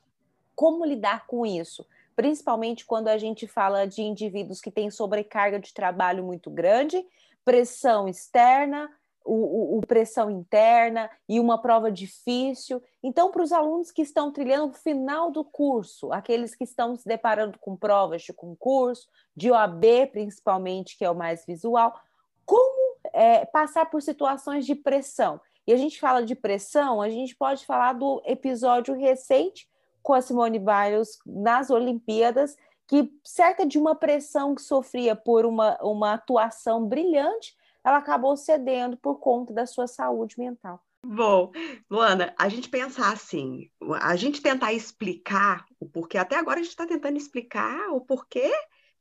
como 0.54 0.84
lidar 0.84 1.26
com 1.26 1.46
isso? 1.46 1.86
Principalmente 2.14 2.84
quando 2.84 3.08
a 3.08 3.18
gente 3.18 3.46
fala 3.46 3.86
de 3.86 4.02
indivíduos 4.02 4.60
que 4.60 4.70
têm 4.70 4.90
sobrecarga 4.90 5.60
de 5.60 5.72
trabalho 5.72 6.24
muito 6.24 6.50
grande, 6.50 7.04
pressão 7.46 8.08
externa, 8.08 8.90
o, 9.24 9.34
o, 9.34 9.78
o, 9.78 9.80
pressão 9.80 10.28
interna 10.30 11.08
e 11.28 11.38
uma 11.38 11.62
prova 11.62 11.90
difícil. 11.90 12.82
Então, 13.02 13.30
para 13.30 13.42
os 13.42 13.52
alunos 13.52 13.90
que 13.90 14.02
estão 14.02 14.32
trilhando 14.32 14.72
o 14.72 14.76
final 14.76 15.30
do 15.30 15.44
curso, 15.44 16.12
aqueles 16.12 16.54
que 16.54 16.64
estão 16.64 16.96
se 16.96 17.06
deparando 17.06 17.58
com 17.58 17.76
provas 17.76 18.22
de 18.22 18.32
concurso, 18.32 19.08
de 19.34 19.50
OAB 19.50 19.84
principalmente, 20.12 20.98
que 20.98 21.04
é 21.04 21.10
o 21.10 21.14
mais 21.14 21.46
visual, 21.46 21.98
como 22.44 22.98
é, 23.12 23.44
passar 23.46 23.86
por 23.90 24.02
situações 24.02 24.66
de 24.66 24.74
pressão. 24.74 25.40
E 25.66 25.72
a 25.72 25.76
gente 25.76 25.98
fala 25.98 26.24
de 26.24 26.34
pressão, 26.34 27.00
a 27.00 27.08
gente 27.08 27.34
pode 27.34 27.64
falar 27.64 27.92
do 27.92 28.22
episódio 28.24 28.94
recente 28.94 29.68
com 30.02 30.14
a 30.14 30.20
Simone 30.20 30.60
Biles 30.60 31.18
nas 31.26 31.70
Olimpíadas, 31.70 32.56
que 32.86 33.10
cerca 33.24 33.66
de 33.66 33.78
uma 33.78 33.94
pressão 33.94 34.54
que 34.54 34.62
sofria 34.62 35.16
por 35.16 35.44
uma, 35.44 35.76
uma 35.82 36.14
atuação 36.14 36.86
brilhante, 36.86 37.56
ela 37.84 37.98
acabou 37.98 38.36
cedendo 38.36 38.96
por 38.96 39.18
conta 39.18 39.52
da 39.52 39.66
sua 39.66 39.86
saúde 39.86 40.38
mental. 40.38 40.82
Bom, 41.04 41.52
Luana, 41.88 42.34
a 42.36 42.48
gente 42.48 42.68
pensar 42.68 43.12
assim, 43.12 43.70
a 44.00 44.16
gente 44.16 44.42
tentar 44.42 44.72
explicar 44.72 45.64
o 45.78 45.88
porquê, 45.88 46.18
até 46.18 46.36
agora 46.36 46.58
a 46.58 46.62
gente 46.62 46.70
está 46.70 46.84
tentando 46.84 47.16
explicar 47.16 47.90
o 47.90 48.00
porquê 48.00 48.52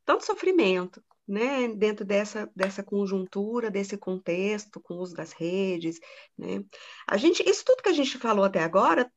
tanto 0.05 0.23
sofrimento, 0.23 1.03
né, 1.27 1.67
dentro 1.69 2.05
dessa, 2.05 2.49
dessa 2.55 2.83
conjuntura, 2.83 3.71
desse 3.71 3.97
contexto, 3.97 4.79
com 4.79 4.93
o 4.93 4.99
uso 4.99 5.15
das 5.15 5.31
redes, 5.31 5.99
né? 6.37 6.63
A 7.07 7.17
gente, 7.17 7.41
isso 7.49 7.65
tudo 7.65 7.81
que 7.81 7.89
a 7.89 7.93
gente 7.93 8.19
falou 8.19 8.45
até 8.45 8.59
agora 8.59 9.11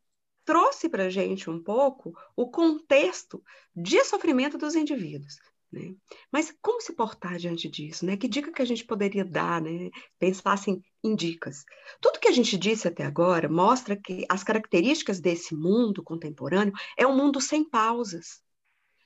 trouxe 0.48 0.88
para 0.88 1.04
a 1.04 1.10
gente 1.10 1.50
um 1.50 1.62
pouco 1.62 2.18
o 2.34 2.50
contexto 2.50 3.44
de 3.76 4.02
sofrimento 4.02 4.56
dos 4.56 4.74
indivíduos. 4.74 5.36
Né? 5.70 5.94
Mas 6.32 6.56
como 6.62 6.80
se 6.80 6.94
portar 6.94 7.36
diante 7.36 7.68
disso? 7.68 8.06
Né? 8.06 8.16
Que 8.16 8.26
dica 8.26 8.50
que 8.50 8.62
a 8.62 8.64
gente 8.64 8.82
poderia 8.82 9.26
dar? 9.26 9.60
Né? 9.60 9.90
Pensar 10.18 10.54
assim, 10.54 10.82
em 11.04 11.14
dicas. 11.14 11.66
Tudo 12.00 12.18
que 12.18 12.28
a 12.28 12.32
gente 12.32 12.56
disse 12.56 12.88
até 12.88 13.04
agora 13.04 13.46
mostra 13.46 13.94
que 13.94 14.24
as 14.26 14.42
características 14.42 15.20
desse 15.20 15.54
mundo 15.54 16.02
contemporâneo 16.02 16.72
é 16.96 17.06
um 17.06 17.14
mundo 17.14 17.42
sem 17.42 17.62
pausas. 17.62 18.40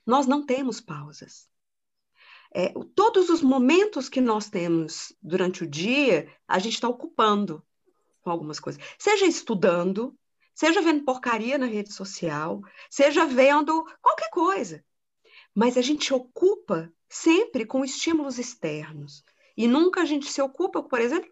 Nós 0.05 0.25
não 0.25 0.45
temos 0.45 0.79
pausas. 0.79 1.49
É, 2.55 2.71
todos 2.95 3.29
os 3.29 3.41
momentos 3.41 4.07
que 4.07 4.21
nós 4.21 4.49
temos 4.49 5.13
durante 5.21 5.65
o 5.65 5.69
dia, 5.69 6.33
a 6.47 6.57
gente 6.57 6.75
está 6.75 6.87
ocupando 6.87 7.61
com 8.21 8.29
algumas 8.29 8.61
coisas. 8.61 8.81
Seja 8.97 9.25
estudando, 9.25 10.17
seja 10.53 10.81
vendo 10.81 11.03
porcaria 11.03 11.57
na 11.57 11.65
rede 11.65 11.91
social, 11.91 12.61
seja 12.89 13.25
vendo 13.25 13.83
qualquer 14.01 14.29
coisa. 14.29 14.83
Mas 15.53 15.77
a 15.77 15.81
gente 15.81 16.13
ocupa 16.13 16.91
sempre 17.09 17.65
com 17.65 17.85
estímulos 17.85 18.39
externos. 18.39 19.23
E 19.55 19.67
nunca 19.67 20.01
a 20.01 20.05
gente 20.05 20.31
se 20.31 20.41
ocupa, 20.41 20.81
por 20.81 20.99
exemplo, 20.99 21.31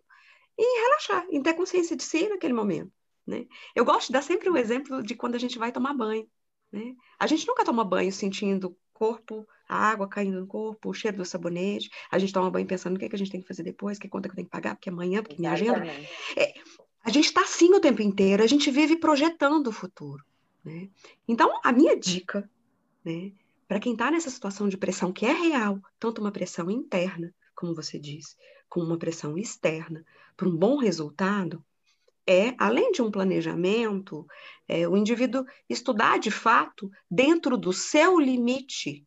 em 0.57 0.81
relaxar, 0.83 1.25
em 1.31 1.41
ter 1.41 1.53
consciência 1.53 1.95
de 1.95 2.03
si 2.03 2.29
naquele 2.29 2.53
momento. 2.53 2.91
Né? 3.25 3.47
Eu 3.75 3.83
gosto 3.83 4.07
de 4.07 4.13
dar 4.13 4.21
sempre 4.21 4.49
o 4.49 4.53
um 4.53 4.57
exemplo 4.57 5.01
de 5.01 5.15
quando 5.15 5.35
a 5.35 5.39
gente 5.39 5.57
vai 5.57 5.71
tomar 5.71 5.93
banho. 5.93 6.27
Né? 6.71 6.93
A 7.19 7.25
gente 7.25 7.47
nunca 7.47 7.65
toma 7.65 7.83
banho 7.83 8.11
sentindo 8.11 8.77
corpo, 8.93 9.47
a 9.67 9.75
água 9.75 10.07
caindo 10.07 10.39
no 10.39 10.45
corpo, 10.45 10.89
o 10.89 10.93
cheiro 10.93 11.17
do 11.17 11.25
sabonete. 11.25 11.89
A 12.11 12.19
gente 12.19 12.31
toma 12.31 12.51
banho 12.51 12.67
pensando 12.67 12.95
o 12.95 12.99
que, 12.99 13.05
é 13.05 13.09
que 13.09 13.15
a 13.15 13.17
gente 13.17 13.31
tem 13.31 13.41
que 13.41 13.47
fazer 13.47 13.63
depois, 13.63 13.97
que 13.97 14.07
conta 14.07 14.29
que 14.29 14.33
eu 14.33 14.35
tenho 14.35 14.47
que 14.47 14.51
pagar, 14.51 14.75
porque 14.75 14.89
amanhã, 14.89 15.23
porque 15.23 15.37
minha 15.39 15.51
agenda. 15.51 15.83
É, 16.37 16.53
a 17.03 17.09
gente 17.09 17.25
está 17.25 17.41
assim 17.41 17.73
o 17.73 17.79
tempo 17.79 18.01
inteiro, 18.01 18.43
a 18.43 18.47
gente 18.47 18.69
vive 18.69 18.97
projetando 18.97 19.67
o 19.67 19.71
futuro. 19.71 20.23
Né? 20.63 20.89
Então, 21.27 21.59
a 21.63 21.71
minha 21.71 21.97
dica, 21.99 22.49
né, 23.03 23.31
para 23.67 23.79
quem 23.79 23.93
está 23.93 24.11
nessa 24.11 24.29
situação 24.29 24.69
de 24.69 24.77
pressão 24.77 25.11
que 25.11 25.25
é 25.25 25.31
real, 25.31 25.79
tanto 25.99 26.21
uma 26.21 26.31
pressão 26.31 26.69
interna, 26.69 27.33
como 27.55 27.73
você 27.73 27.97
disse, 27.97 28.35
como 28.69 28.85
uma 28.85 28.97
pressão 28.97 29.37
externa, 29.37 30.05
para 30.35 30.47
um 30.47 30.55
bom 30.55 30.77
resultado, 30.77 31.63
é, 32.27 32.53
além 32.57 32.91
de 32.91 33.01
um 33.01 33.11
planejamento, 33.11 34.27
é, 34.67 34.87
o 34.87 34.95
indivíduo 34.95 35.45
estudar 35.67 36.19
de 36.19 36.29
fato 36.29 36.89
dentro 37.09 37.57
do 37.57 37.73
seu 37.73 38.19
limite. 38.19 39.05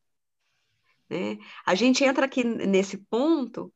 Né? 1.09 1.39
A 1.65 1.75
gente 1.75 2.05
entra 2.05 2.27
aqui 2.27 2.43
nesse 2.43 2.99
ponto 2.99 3.73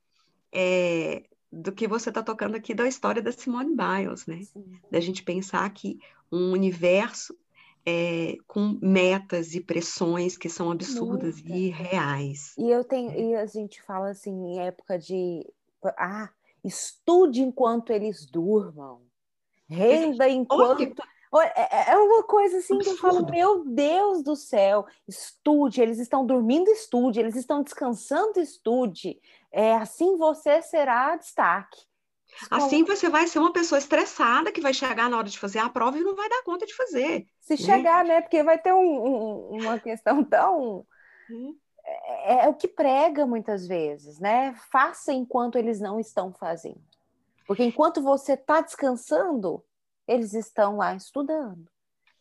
é, 0.52 1.24
do 1.50 1.72
que 1.72 1.88
você 1.88 2.10
está 2.10 2.22
tocando 2.22 2.56
aqui 2.56 2.74
da 2.74 2.86
história 2.86 3.22
da 3.22 3.32
Simone 3.32 3.74
Biles, 3.74 4.26
né? 4.26 4.42
Sim. 4.42 4.78
Da 4.90 5.00
gente 5.00 5.22
pensar 5.22 5.68
que 5.70 5.98
um 6.30 6.52
universo 6.52 7.36
é, 7.86 8.36
com 8.46 8.78
metas 8.82 9.54
e 9.54 9.60
pressões 9.60 10.36
que 10.36 10.48
são 10.48 10.70
absurdas 10.70 11.40
Muita. 11.40 11.56
e 11.56 11.68
reais. 11.70 12.54
E 12.58 12.70
eu 12.70 12.84
tenho, 12.84 13.12
e 13.12 13.34
a 13.34 13.46
gente 13.46 13.80
fala 13.82 14.10
assim, 14.10 14.30
em 14.30 14.60
época 14.60 14.98
de 14.98 15.46
ah, 15.96 16.28
estude 16.62 17.40
enquanto 17.40 17.90
eles 17.90 18.26
durmam. 18.26 19.00
Renda 19.68 20.28
enquanto. 20.28 21.02
É, 21.36 21.90
é, 21.90 21.92
é 21.92 21.96
uma 21.96 22.22
coisa 22.22 22.58
assim 22.58 22.78
que 22.78 22.88
eu 22.88 22.96
falo, 22.96 23.28
meu 23.30 23.64
Deus 23.64 24.22
do 24.22 24.34
céu, 24.34 24.86
estude, 25.06 25.80
eles 25.80 25.98
estão 25.98 26.24
dormindo, 26.24 26.70
estude, 26.70 27.20
eles 27.20 27.36
estão 27.36 27.62
descansando, 27.62 28.40
estude. 28.40 29.20
É, 29.52 29.74
assim 29.74 30.16
você 30.16 30.62
será 30.62 31.16
destaque. 31.16 31.88
Assim 32.50 32.84
você 32.84 33.08
vai 33.08 33.26
ser 33.26 33.38
uma 33.38 33.52
pessoa 33.52 33.78
estressada 33.78 34.52
que 34.52 34.60
vai 34.60 34.72
chegar 34.72 35.10
na 35.10 35.18
hora 35.18 35.28
de 35.28 35.38
fazer 35.38 35.58
a 35.58 35.68
prova 35.68 35.98
e 35.98 36.04
não 36.04 36.14
vai 36.14 36.28
dar 36.28 36.42
conta 36.44 36.66
de 36.66 36.74
fazer. 36.74 37.26
Se 37.40 37.54
né? 37.54 37.56
chegar, 37.56 38.04
né? 38.04 38.20
Porque 38.20 38.42
vai 38.42 38.58
ter 38.58 38.72
um, 38.72 38.78
um, 38.78 39.60
uma 39.60 39.78
questão 39.78 40.22
tão. 40.22 40.86
Hum. 41.30 41.56
É, 41.84 42.44
é, 42.44 42.48
o 42.48 42.54
que 42.54 42.68
prega 42.68 43.26
muitas 43.26 43.66
vezes, 43.66 44.18
né? 44.20 44.54
Faça 44.70 45.12
enquanto 45.12 45.56
eles 45.56 45.80
não 45.80 45.98
estão 45.98 46.32
fazendo. 46.32 46.80
Porque 47.46 47.64
enquanto 47.64 48.02
você 48.02 48.34
está 48.34 48.60
descansando, 48.60 49.64
eles 50.08 50.32
estão 50.32 50.78
lá 50.78 50.94
estudando. 50.94 51.68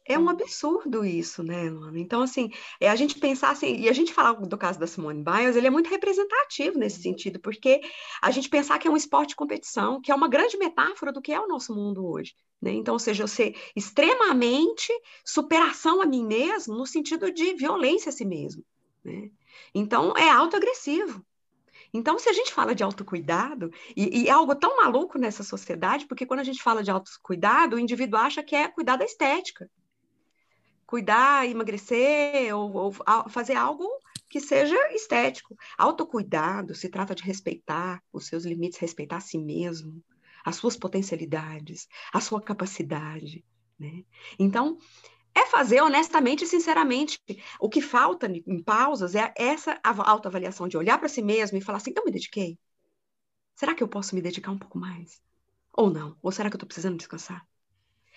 É 0.10 0.17
um 0.17 0.30
absurdo 0.30 1.04
isso, 1.04 1.43
né, 1.43 1.69
Luana? 1.69 2.00
Então, 2.00 2.21
assim, 2.21 2.50
é 2.80 2.89
a 2.89 2.95
gente 2.95 3.19
pensar 3.19 3.50
assim, 3.50 3.76
e 3.76 3.89
a 3.89 3.93
gente 3.93 4.13
falar 4.13 4.34
do 4.34 4.58
caso 4.58 4.80
da 4.80 4.88
Simone 4.88 5.21
Biles, 5.21 5.58
ele 5.58 5.67
é 5.67 5.69
muito 5.69 5.89
representativo 5.89 6.80
nesse 6.80 7.02
sentido, 7.02 7.41
porque 7.41 7.82
a 8.21 8.32
gente 8.32 8.50
pensar 8.50 8.80
que 8.80 8.88
é 8.88 8.91
um 8.91 8.95
esporte 8.95 9.30
de 9.30 9.36
competição, 9.36 10.00
que 10.00 10.10
é 10.10 10.15
uma 10.15 10.30
grande 10.30 10.58
metáfora 10.58 11.12
do 11.12 11.21
que 11.21 11.34
é 11.34 11.39
o 11.39 11.47
nosso 11.47 11.76
mundo 11.76 12.08
hoje. 12.08 12.34
Né? 12.62 12.71
Então, 12.71 12.93
ou 12.93 13.00
seja, 13.00 13.23
eu 13.23 13.28
ser 13.28 13.58
extremamente 13.76 14.93
superação 15.26 16.02
a 16.02 16.06
mim 16.06 16.26
mesmo, 16.26 16.78
no 16.78 16.88
sentido 16.88 17.30
de 17.30 17.54
violência 17.56 18.10
a 18.10 18.13
si 18.13 18.23
mesmo. 18.23 18.63
Né? 19.04 19.30
Então, 19.76 20.13
é 20.15 20.30
autoagressivo. 20.30 21.21
Então, 21.93 22.19
se 22.19 22.30
a 22.30 22.34
gente 22.34 22.54
fala 22.54 22.76
de 22.76 22.84
autocuidado, 22.84 23.71
e, 23.95 24.23
e 24.23 24.28
é 24.28 24.32
algo 24.32 24.56
tão 24.56 24.78
maluco 24.78 25.17
nessa 25.17 25.43
sociedade, 25.43 26.06
porque 26.06 26.26
quando 26.26 26.41
a 26.41 26.43
gente 26.43 26.62
fala 26.62 26.84
de 26.84 26.91
autocuidado, 26.91 27.76
o 27.76 27.80
indivíduo 27.80 28.19
acha 28.19 28.43
que 28.43 28.56
é 28.56 28.67
cuidar 28.67 28.97
da 28.97 29.06
estética 29.06 29.69
cuidar, 30.88 31.45
emagrecer 31.45 32.56
ou, 32.56 32.73
ou 32.73 32.93
fazer 33.30 33.56
algo 33.56 33.86
que 34.30 34.39
seja 34.39 34.76
estético. 34.93 35.56
Autocuidado 35.78 36.73
se 36.73 36.89
trata 36.89 37.13
de 37.13 37.23
respeitar 37.23 38.02
os 38.12 38.26
seus 38.26 38.45
limites, 38.45 38.80
respeitar 38.80 39.17
a 39.17 39.21
si 39.21 39.38
mesmo, 39.38 40.02
as 40.43 40.56
suas 40.56 40.78
potencialidades, 40.78 41.88
a 42.13 42.21
sua 42.21 42.41
capacidade. 42.41 43.43
Né? 43.78 44.04
Então, 44.39 44.78
é 45.38 45.45
fazer 45.47 45.82
honestamente 45.82 46.43
e 46.43 46.47
sinceramente. 46.47 47.19
O 47.60 47.69
que 47.69 47.82
falta 47.82 48.28
em 48.28 48.62
pausas 48.63 49.15
é 49.15 49.34
essa 49.36 49.80
autoavaliação 49.84 50.67
de 50.67 50.78
olhar 50.78 50.97
para 50.97 51.08
si 51.08 51.21
mesmo 51.21 51.58
e 51.58 51.62
falar 51.62 51.78
assim: 51.78 51.93
eu 51.95 52.04
me 52.04 52.12
dediquei? 52.12 52.58
Será 53.56 53.73
que 53.73 53.84
eu 53.84 53.88
posso 53.88 54.15
me 54.15 54.21
dedicar 54.21 54.52
um 54.52 54.58
pouco 54.58 54.78
mais? 54.78 55.21
Ou 55.73 55.89
não? 55.89 56.17
Ou 56.21 56.32
será 56.32 56.50
que 56.50 56.56
eu 56.56 56.58
estou 56.58 56.67
precisando 56.67 56.97
descansar? 56.97 57.47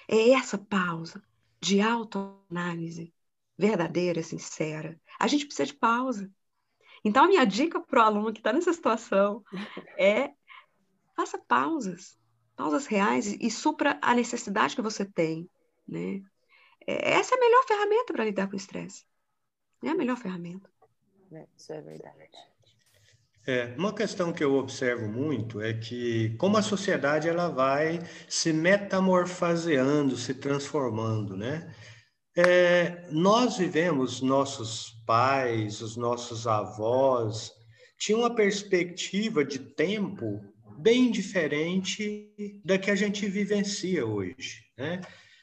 É 0.08 0.30
essa 0.30 0.58
pausa 0.58 1.22
de 1.60 1.80
autoanálise 1.80 3.12
verdadeira, 3.56 4.22
sincera. 4.22 4.98
A 5.18 5.26
gente 5.26 5.44
precisa 5.44 5.66
de 5.66 5.74
pausa. 5.74 6.30
Então, 7.04 7.24
a 7.24 7.28
minha 7.28 7.44
dica 7.44 7.80
para 7.80 8.00
o 8.00 8.02
aluno 8.02 8.32
que 8.32 8.40
está 8.40 8.52
nessa 8.52 8.72
situação 8.72 9.44
é 9.98 10.30
faça 11.14 11.38
pausas, 11.38 12.18
pausas 12.56 12.86
reais 12.86 13.26
e 13.26 13.50
supra 13.50 13.98
a 14.00 14.14
necessidade 14.14 14.74
que 14.74 14.82
você 14.82 15.04
tem. 15.04 15.48
Né? 15.86 16.22
É, 16.90 17.12
essa 17.12 17.34
é 17.34 17.38
a 17.38 17.40
melhor 17.40 17.64
ferramenta 17.64 18.12
para 18.12 18.24
lidar 18.24 18.48
com 18.48 18.54
o 18.54 18.56
estresse. 18.56 19.04
É 19.84 19.90
a 19.90 19.94
melhor 19.94 20.16
ferramenta. 20.16 20.68
É, 21.32 21.46
isso 21.56 21.72
é 21.72 21.80
verdade. 21.80 22.18
É, 23.46 23.74
uma 23.78 23.94
questão 23.94 24.32
que 24.32 24.42
eu 24.42 24.54
observo 24.54 25.08
muito 25.08 25.60
é 25.60 25.72
que 25.72 26.36
como 26.36 26.56
a 26.56 26.62
sociedade 26.62 27.28
ela 27.28 27.48
vai 27.48 28.00
se 28.28 28.52
metamorfoseando, 28.52 30.16
se 30.16 30.34
transformando, 30.34 31.36
né? 31.36 31.72
É, 32.36 33.08
nós 33.10 33.56
vivemos, 33.56 34.20
nossos 34.20 34.90
pais, 35.06 35.80
os 35.80 35.96
nossos 35.96 36.46
avós, 36.46 37.52
tinham 37.98 38.20
uma 38.20 38.34
perspectiva 38.34 39.44
de 39.44 39.58
tempo 39.58 40.40
bem 40.78 41.10
diferente 41.10 42.32
da 42.64 42.78
que 42.78 42.90
a 42.90 42.94
gente 42.94 43.26
vivencia 43.26 44.04
hoje, 44.04 44.64
né? 44.76 45.00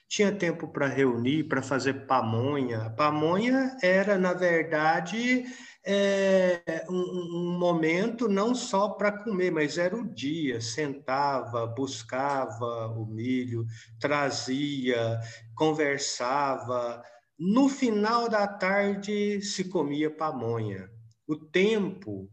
Tinha 0.07 0.31
tempo 0.31 0.69
para 0.69 0.87
reunir, 0.87 1.43
para 1.45 1.61
fazer 1.61 2.05
pamonha. 2.05 2.89
Pamonha 2.91 3.75
era, 3.81 4.17
na 4.17 4.33
verdade, 4.33 5.45
é, 5.85 6.85
um, 6.89 6.95
um, 6.95 7.59
momento 7.59 8.27
não 8.29 8.55
só 8.55 8.89
para 8.89 9.11
comer, 9.11 9.51
mas 9.51 9.77
era 9.77 9.95
o 9.95 10.07
dia. 10.13 10.61
Sentava, 10.61 11.67
buscava 11.67 12.87
o 12.87 13.05
milho, 13.05 13.65
trazia, 13.99 15.19
conversava. 15.55 17.03
No 17.37 17.67
final 17.67 18.29
da 18.29 18.47
tarde 18.47 19.41
se 19.41 19.65
comia 19.65 20.09
pamonha. 20.09 20.89
O 21.27 21.35
tempo 21.35 22.31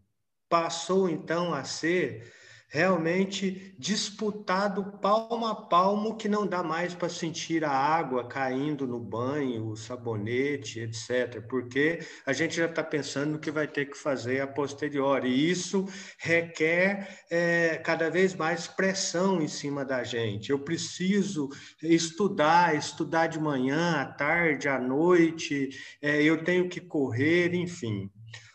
passou 0.48 1.08
então 1.08 1.52
a 1.52 1.64
ser 1.64 2.32
realmente 2.74 3.72
disputado 3.78 4.98
palmo 5.00 5.46
a 5.46 5.54
palmo, 5.54 6.16
que 6.16 6.28
não 6.28 6.44
dá 6.44 6.60
mais 6.60 6.92
para 6.92 7.08
sentir 7.08 7.64
a 7.64 7.70
água 7.70 8.26
caindo 8.26 8.84
no 8.84 8.98
banho, 8.98 9.68
o 9.68 9.76
sabonete, 9.76 10.80
etc., 10.80 11.40
porque 11.48 12.00
a 12.26 12.32
gente 12.32 12.56
já 12.56 12.66
está 12.66 12.82
pensando 12.82 13.34
no 13.34 13.38
que 13.38 13.52
vai 13.52 13.68
ter 13.68 13.84
que 13.88 13.96
fazer 13.96 14.40
a 14.40 14.46
posteriori. 14.48 15.28
E 15.28 15.48
isso 15.52 15.87
requer 16.18 17.24
é, 17.30 17.76
cada 17.76 18.10
vez 18.10 18.34
mais 18.34 18.66
pressão 18.66 19.40
em 19.40 19.46
cima 19.46 19.84
da 19.84 20.02
gente. 20.02 20.50
Eu 20.50 20.58
preciso 20.58 21.50
estudar, 21.80 22.74
estudar 22.74 23.28
de 23.28 23.38
manhã, 23.38 24.00
à 24.00 24.04
tarde, 24.04 24.68
à 24.68 24.80
noite, 24.80 25.70
é, 26.02 26.20
eu 26.24 26.42
tenho 26.42 26.68
que 26.68 26.80
correr, 26.80 27.54
enfim. 27.54 28.10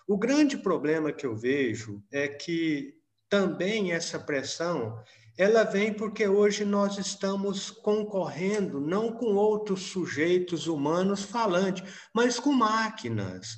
O 0.06 0.18
grande 0.18 0.58
problema 0.58 1.14
que 1.14 1.26
eu 1.26 1.38
vejo 1.38 2.04
é 2.12 2.28
que 2.28 2.99
também 3.30 3.92
essa 3.92 4.20
pressão, 4.20 5.02
ela 5.38 5.64
vem 5.64 5.94
porque 5.94 6.28
hoje 6.28 6.66
nós 6.66 6.98
estamos 6.98 7.72
concorrendo 7.72 8.82
não 8.82 9.14
com 9.14 9.36
outros 9.36 9.84
sujeitos 9.84 10.68
humanos 10.68 11.24
falantes, 11.24 11.84
mas 12.14 12.40
com 12.40 12.52
máquinas. 12.52 13.58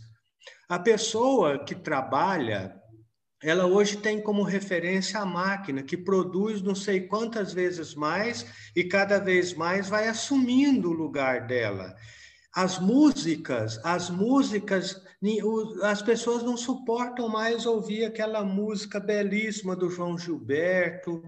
A 0.70 0.78
pessoa 0.78 1.66
que 1.66 1.74
trabalha, 1.74 2.80
ela 3.42 3.66
hoje 3.66 3.98
tem 3.98 4.22
como 4.22 4.44
referência 4.44 5.20
a 5.20 5.26
máquina 5.26 5.82
que 5.82 5.98
produz 5.98 6.62
não 6.62 6.76
sei 6.76 7.08
quantas 7.08 7.52
vezes 7.52 7.96
mais 7.96 8.46
e 8.76 8.84
cada 8.84 9.18
vez 9.18 9.54
mais 9.54 9.90
vai 9.90 10.08
assumindo 10.08 10.92
o 10.92 10.94
lugar 10.94 11.48
dela. 11.48 11.96
As 12.54 12.80
músicas, 12.80 13.80
as 13.84 14.10
músicas 14.10 15.02
as 15.84 16.02
pessoas 16.02 16.42
não 16.42 16.58
suportam 16.58 17.30
mais 17.30 17.68
ouvir 17.68 18.06
aquela 18.06 18.44
música 18.44 19.00
belíssima 19.00 19.76
do 19.76 19.88
João 19.88 20.18
Gilberto, 20.18 21.22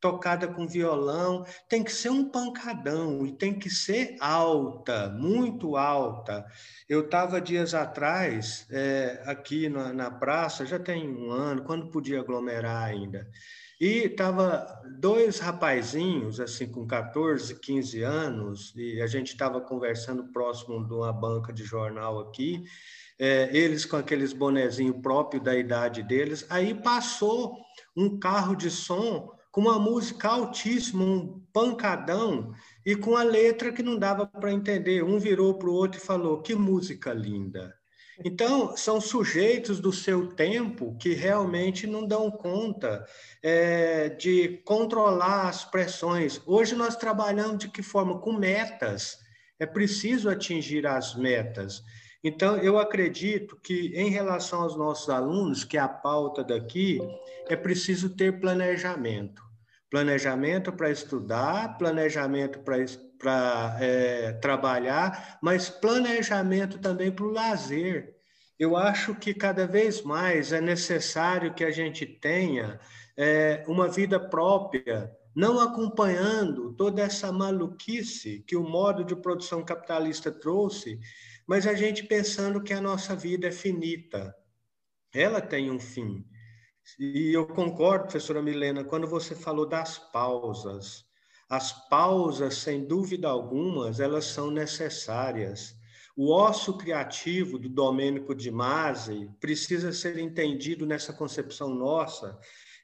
tocada 0.00 0.48
com 0.48 0.66
violão. 0.66 1.44
Tem 1.68 1.84
que 1.84 1.92
ser 1.92 2.10
um 2.10 2.28
pancadão 2.28 3.24
e 3.24 3.30
tem 3.30 3.56
que 3.56 3.70
ser 3.70 4.16
alta, 4.18 5.08
muito 5.10 5.76
alta. 5.76 6.44
Eu 6.88 7.02
estava 7.02 7.40
dias 7.40 7.72
atrás, 7.72 8.66
é, 8.68 9.22
aqui 9.26 9.68
na, 9.68 9.92
na 9.92 10.10
praça, 10.10 10.66
já 10.66 10.78
tem 10.80 11.08
um 11.08 11.30
ano, 11.30 11.62
quando 11.62 11.88
podia 11.88 12.20
aglomerar 12.20 12.82
ainda. 12.82 13.28
E 13.78 14.08
tava 14.08 14.66
dois 14.98 15.38
rapazinhos, 15.38 16.40
assim, 16.40 16.66
com 16.66 16.86
14, 16.86 17.60
15 17.60 18.02
anos, 18.02 18.72
e 18.74 19.02
a 19.02 19.06
gente 19.06 19.28
estava 19.28 19.60
conversando 19.60 20.32
próximo 20.32 20.86
de 20.86 20.94
uma 20.94 21.12
banca 21.12 21.52
de 21.52 21.62
jornal 21.62 22.18
aqui, 22.20 22.64
é, 23.18 23.54
eles 23.54 23.84
com 23.84 23.96
aqueles 23.96 24.32
bonezinho 24.32 25.00
próprio 25.02 25.42
da 25.42 25.54
idade 25.54 26.02
deles. 26.02 26.46
Aí 26.48 26.74
passou 26.74 27.56
um 27.94 28.18
carro 28.18 28.54
de 28.54 28.70
som 28.70 29.30
com 29.50 29.62
uma 29.62 29.78
música 29.78 30.28
altíssima, 30.28 31.02
um 31.02 31.40
pancadão, 31.52 32.52
e 32.84 32.94
com 32.94 33.16
a 33.16 33.22
letra 33.22 33.72
que 33.72 33.82
não 33.82 33.98
dava 33.98 34.26
para 34.26 34.52
entender. 34.52 35.02
Um 35.02 35.18
virou 35.18 35.58
para 35.58 35.68
o 35.68 35.72
outro 35.72 35.98
e 35.98 36.04
falou: 36.04 36.42
Que 36.42 36.54
música 36.54 37.12
linda! 37.12 37.74
Então, 38.24 38.76
são 38.76 39.00
sujeitos 39.00 39.78
do 39.78 39.92
seu 39.92 40.28
tempo 40.28 40.96
que 40.98 41.12
realmente 41.12 41.86
não 41.86 42.06
dão 42.06 42.30
conta 42.30 43.04
é, 43.42 44.08
de 44.08 44.62
controlar 44.64 45.48
as 45.48 45.64
pressões. 45.64 46.40
Hoje 46.46 46.74
nós 46.74 46.96
trabalhamos 46.96 47.58
de 47.58 47.68
que 47.68 47.82
forma? 47.82 48.18
Com 48.18 48.32
metas. 48.32 49.18
É 49.58 49.66
preciso 49.66 50.28
atingir 50.28 50.86
as 50.86 51.14
metas. 51.14 51.82
Então, 52.24 52.56
eu 52.56 52.78
acredito 52.78 53.56
que, 53.62 53.92
em 53.94 54.10
relação 54.10 54.62
aos 54.62 54.76
nossos 54.76 55.08
alunos, 55.10 55.62
que 55.62 55.76
é 55.76 55.80
a 55.80 55.88
pauta 55.88 56.42
daqui, 56.42 56.98
é 57.48 57.54
preciso 57.54 58.16
ter 58.16 58.40
planejamento. 58.40 59.42
Planejamento 59.90 60.72
para 60.72 60.90
estudar, 60.90 61.78
planejamento 61.78 62.58
para 62.60 62.78
é, 63.80 64.32
trabalhar, 64.34 65.38
mas 65.42 65.68
planejamento 65.68 66.78
também 66.78 67.10
para 67.10 67.24
o 67.24 67.30
lazer. 67.30 68.14
Eu 68.58 68.76
acho 68.76 69.14
que 69.14 69.34
cada 69.34 69.66
vez 69.66 70.02
mais 70.02 70.52
é 70.52 70.60
necessário 70.60 71.54
que 71.54 71.64
a 71.64 71.70
gente 71.70 72.06
tenha 72.06 72.80
é, 73.16 73.64
uma 73.68 73.88
vida 73.88 74.18
própria, 74.18 75.10
não 75.34 75.60
acompanhando 75.60 76.72
toda 76.74 77.02
essa 77.02 77.30
maluquice 77.30 78.42
que 78.46 78.56
o 78.56 78.62
modo 78.62 79.04
de 79.04 79.14
produção 79.14 79.62
capitalista 79.62 80.30
trouxe 80.30 80.98
mas 81.46 81.66
a 81.66 81.74
gente 81.74 82.02
pensando 82.02 82.62
que 82.62 82.72
a 82.72 82.80
nossa 82.80 83.14
vida 83.14 83.46
é 83.46 83.52
finita. 83.52 84.34
Ela 85.14 85.40
tem 85.40 85.70
um 85.70 85.78
fim. 85.78 86.26
E 86.98 87.32
eu 87.32 87.46
concordo, 87.46 88.04
professora 88.04 88.42
Milena, 88.42 88.84
quando 88.84 89.06
você 89.06 89.34
falou 89.34 89.66
das 89.66 89.98
pausas. 89.98 91.05
As 91.48 91.88
pausas, 91.88 92.58
sem 92.58 92.84
dúvida 92.84 93.28
alguma, 93.28 93.90
elas 93.98 94.26
são 94.26 94.50
necessárias. 94.50 95.74
O 96.16 96.34
osso 96.34 96.76
criativo 96.76 97.58
do 97.58 97.68
Domênico 97.68 98.34
de 98.34 98.50
Masi 98.50 99.30
precisa 99.40 99.92
ser 99.92 100.18
entendido 100.18 100.86
nessa 100.86 101.12
concepção 101.12 101.74
nossa 101.74 102.38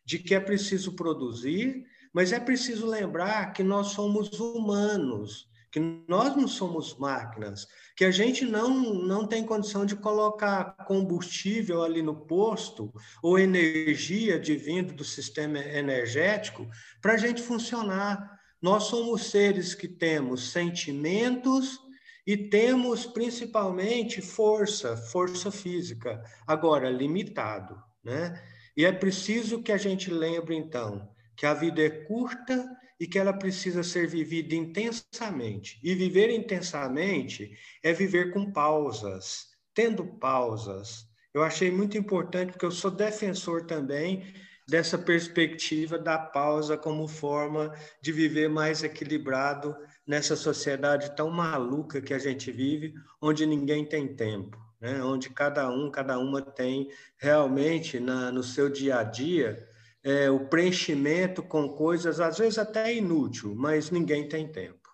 de 0.04 0.18
que 0.18 0.34
é 0.34 0.40
preciso 0.40 0.94
produzir, 0.94 1.84
mas 2.12 2.32
é 2.32 2.38
preciso 2.38 2.86
lembrar 2.86 3.52
que 3.52 3.62
nós 3.62 3.88
somos 3.88 4.38
humanos 4.38 5.50
que 5.72 5.80
nós 6.06 6.36
não 6.36 6.46
somos 6.46 6.94
máquinas, 6.98 7.66
que 7.96 8.04
a 8.04 8.10
gente 8.10 8.44
não, 8.44 8.68
não 8.92 9.26
tem 9.26 9.42
condição 9.42 9.86
de 9.86 9.96
colocar 9.96 10.76
combustível 10.86 11.82
ali 11.82 12.02
no 12.02 12.14
posto 12.14 12.92
ou 13.22 13.38
energia 13.38 14.38
vindo 14.38 14.92
do 14.92 15.02
sistema 15.02 15.58
energético 15.58 16.68
para 17.00 17.14
a 17.14 17.16
gente 17.16 17.40
funcionar. 17.40 18.38
Nós 18.62 18.84
somos 18.84 19.24
seres 19.24 19.74
que 19.74 19.88
temos 19.88 20.52
sentimentos 20.52 21.80
e 22.24 22.36
temos 22.36 23.04
principalmente 23.04 24.22
força, 24.22 24.96
força 24.96 25.50
física, 25.50 26.22
agora 26.46 26.88
limitado, 26.88 27.76
né? 28.04 28.40
E 28.76 28.84
é 28.84 28.92
preciso 28.92 29.62
que 29.62 29.72
a 29.72 29.76
gente 29.76 30.10
lembre 30.10 30.54
então 30.54 31.10
que 31.36 31.44
a 31.44 31.54
vida 31.54 31.82
é 31.82 31.90
curta 31.90 32.70
e 33.00 33.06
que 33.06 33.18
ela 33.18 33.32
precisa 33.32 33.82
ser 33.82 34.06
vivida 34.06 34.54
intensamente. 34.54 35.80
E 35.82 35.92
viver 35.94 36.30
intensamente 36.30 37.50
é 37.82 37.92
viver 37.92 38.32
com 38.32 38.52
pausas, 38.52 39.48
tendo 39.74 40.04
pausas. 40.04 41.08
Eu 41.34 41.42
achei 41.42 41.70
muito 41.70 41.98
importante, 41.98 42.52
porque 42.52 42.64
eu 42.64 42.70
sou 42.70 42.92
defensor 42.92 43.66
também 43.66 44.32
dessa 44.72 44.96
perspectiva 44.96 45.98
da 45.98 46.18
pausa 46.18 46.78
como 46.78 47.06
forma 47.06 47.74
de 48.00 48.10
viver 48.10 48.48
mais 48.48 48.82
equilibrado 48.82 49.76
nessa 50.06 50.34
sociedade 50.34 51.14
tão 51.14 51.30
maluca 51.30 52.00
que 52.00 52.14
a 52.14 52.18
gente 52.18 52.50
vive, 52.50 52.94
onde 53.20 53.44
ninguém 53.44 53.84
tem 53.84 54.16
tempo, 54.16 54.56
né? 54.80 55.04
onde 55.04 55.28
cada 55.28 55.68
um, 55.68 55.90
cada 55.90 56.18
uma 56.18 56.40
tem 56.40 56.88
realmente 57.18 58.00
na, 58.00 58.32
no 58.32 58.42
seu 58.42 58.70
dia 58.70 59.00
a 59.00 59.02
dia 59.02 59.62
é, 60.02 60.30
o 60.30 60.46
preenchimento 60.46 61.42
com 61.42 61.68
coisas, 61.68 62.18
às 62.18 62.38
vezes 62.38 62.58
até 62.58 62.94
inútil, 62.94 63.54
mas 63.54 63.90
ninguém 63.90 64.26
tem 64.26 64.50
tempo. 64.50 64.88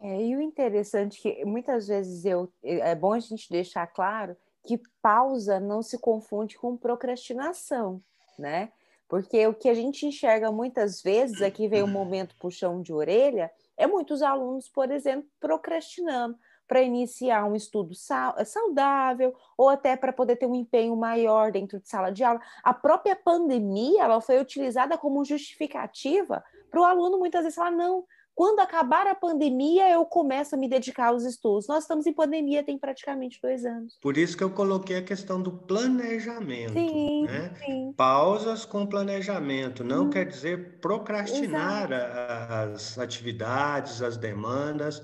É, 0.00 0.24
e 0.24 0.36
o 0.36 0.40
interessante 0.40 1.26
é 1.26 1.34
que 1.34 1.44
muitas 1.44 1.88
vezes 1.88 2.24
eu, 2.24 2.52
é 2.62 2.94
bom 2.94 3.14
a 3.14 3.18
gente 3.18 3.50
deixar 3.50 3.88
claro 3.88 4.36
que 4.64 4.80
pausa 5.02 5.58
não 5.58 5.82
se 5.82 5.98
confunde 5.98 6.56
com 6.56 6.76
procrastinação, 6.76 8.00
né? 8.38 8.70
Porque 9.12 9.46
o 9.46 9.52
que 9.52 9.68
a 9.68 9.74
gente 9.74 10.06
enxerga 10.06 10.50
muitas 10.50 11.02
vezes, 11.02 11.42
aqui 11.42 11.68
vem 11.68 11.82
um 11.82 11.86
momento 11.86 12.34
puxão 12.36 12.80
de 12.80 12.94
orelha, 12.94 13.52
é 13.76 13.86
muitos 13.86 14.22
alunos, 14.22 14.70
por 14.70 14.90
exemplo, 14.90 15.28
procrastinando 15.38 16.34
para 16.66 16.80
iniciar 16.80 17.44
um 17.44 17.54
estudo 17.54 17.92
eh, 17.92 18.44
saudável 18.46 19.34
ou 19.54 19.68
até 19.68 19.98
para 19.98 20.14
poder 20.14 20.36
ter 20.36 20.46
um 20.46 20.54
empenho 20.54 20.96
maior 20.96 21.52
dentro 21.52 21.78
de 21.78 21.90
sala 21.90 22.10
de 22.10 22.24
aula. 22.24 22.40
A 22.64 22.72
própria 22.72 23.14
pandemia 23.14 24.04
ela 24.04 24.18
foi 24.22 24.40
utilizada 24.40 24.96
como 24.96 25.22
justificativa 25.26 26.42
para 26.70 26.80
o 26.80 26.84
aluno 26.84 27.18
muitas 27.18 27.42
vezes 27.42 27.54
falar 27.54 27.70
não. 27.70 28.06
Quando 28.34 28.60
acabar 28.60 29.06
a 29.06 29.14
pandemia, 29.14 29.90
eu 29.90 30.04
começo 30.04 30.54
a 30.54 30.58
me 30.58 30.68
dedicar 30.68 31.08
aos 31.08 31.24
estudos. 31.24 31.66
Nós 31.68 31.84
estamos 31.84 32.06
em 32.06 32.12
pandemia 32.12 32.64
tem 32.64 32.78
praticamente 32.78 33.38
dois 33.42 33.64
anos. 33.64 33.98
Por 34.00 34.16
isso 34.16 34.36
que 34.36 34.44
eu 34.44 34.50
coloquei 34.50 34.96
a 34.96 35.02
questão 35.02 35.40
do 35.40 35.52
planejamento. 35.52 36.72
Sim, 36.72 37.24
né? 37.24 37.54
sim. 37.64 37.92
Pausas 37.96 38.64
com 38.64 38.86
planejamento. 38.86 39.84
Não 39.84 40.06
hum. 40.06 40.10
quer 40.10 40.26
dizer 40.26 40.80
procrastinar 40.80 41.90
Exato. 41.92 42.74
as 42.74 42.98
atividades, 42.98 44.02
as 44.02 44.16
demandas, 44.16 45.02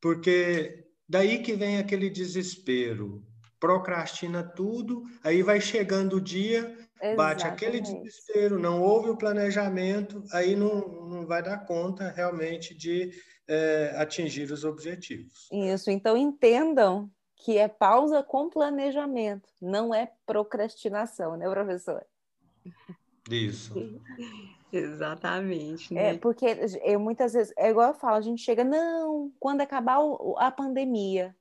porque 0.00 0.88
Daí 1.08 1.42
que 1.42 1.54
vem 1.54 1.78
aquele 1.78 2.10
desespero. 2.10 3.24
Procrastina 3.60 4.42
tudo, 4.42 5.02
aí 5.22 5.42
vai 5.42 5.60
chegando 5.60 6.16
o 6.16 6.20
dia, 6.20 6.60
Exatamente. 7.00 7.16
bate 7.16 7.46
aquele 7.46 7.80
desespero, 7.80 8.58
não 8.58 8.82
houve 8.82 9.10
o 9.10 9.16
planejamento, 9.16 10.22
aí 10.32 10.54
não, 10.54 10.88
não 11.08 11.26
vai 11.26 11.42
dar 11.42 11.64
conta 11.66 12.10
realmente 12.10 12.74
de 12.74 13.10
é, 13.46 13.94
atingir 13.96 14.50
os 14.52 14.64
objetivos. 14.64 15.48
Isso, 15.52 15.90
então 15.90 16.16
entendam 16.16 17.10
que 17.36 17.56
é 17.56 17.68
pausa 17.68 18.22
com 18.22 18.50
planejamento, 18.50 19.48
não 19.60 19.94
é 19.94 20.12
procrastinação, 20.26 21.36
né, 21.36 21.48
professor? 21.48 22.04
Isso. 23.30 23.74
Exatamente. 24.72 25.92
É, 25.92 25.94
né? 25.94 26.14
É, 26.14 26.18
porque 26.18 26.46
eu 26.82 27.00
muitas 27.00 27.32
vezes, 27.32 27.52
é 27.56 27.70
igual 27.70 27.88
eu 27.88 27.94
falo, 27.94 28.16
a 28.16 28.20
gente 28.20 28.42
chega, 28.42 28.64
não, 28.64 29.32
quando 29.40 29.60
acabar 29.60 29.98
a 30.36 30.50
pandemia. 30.50 31.34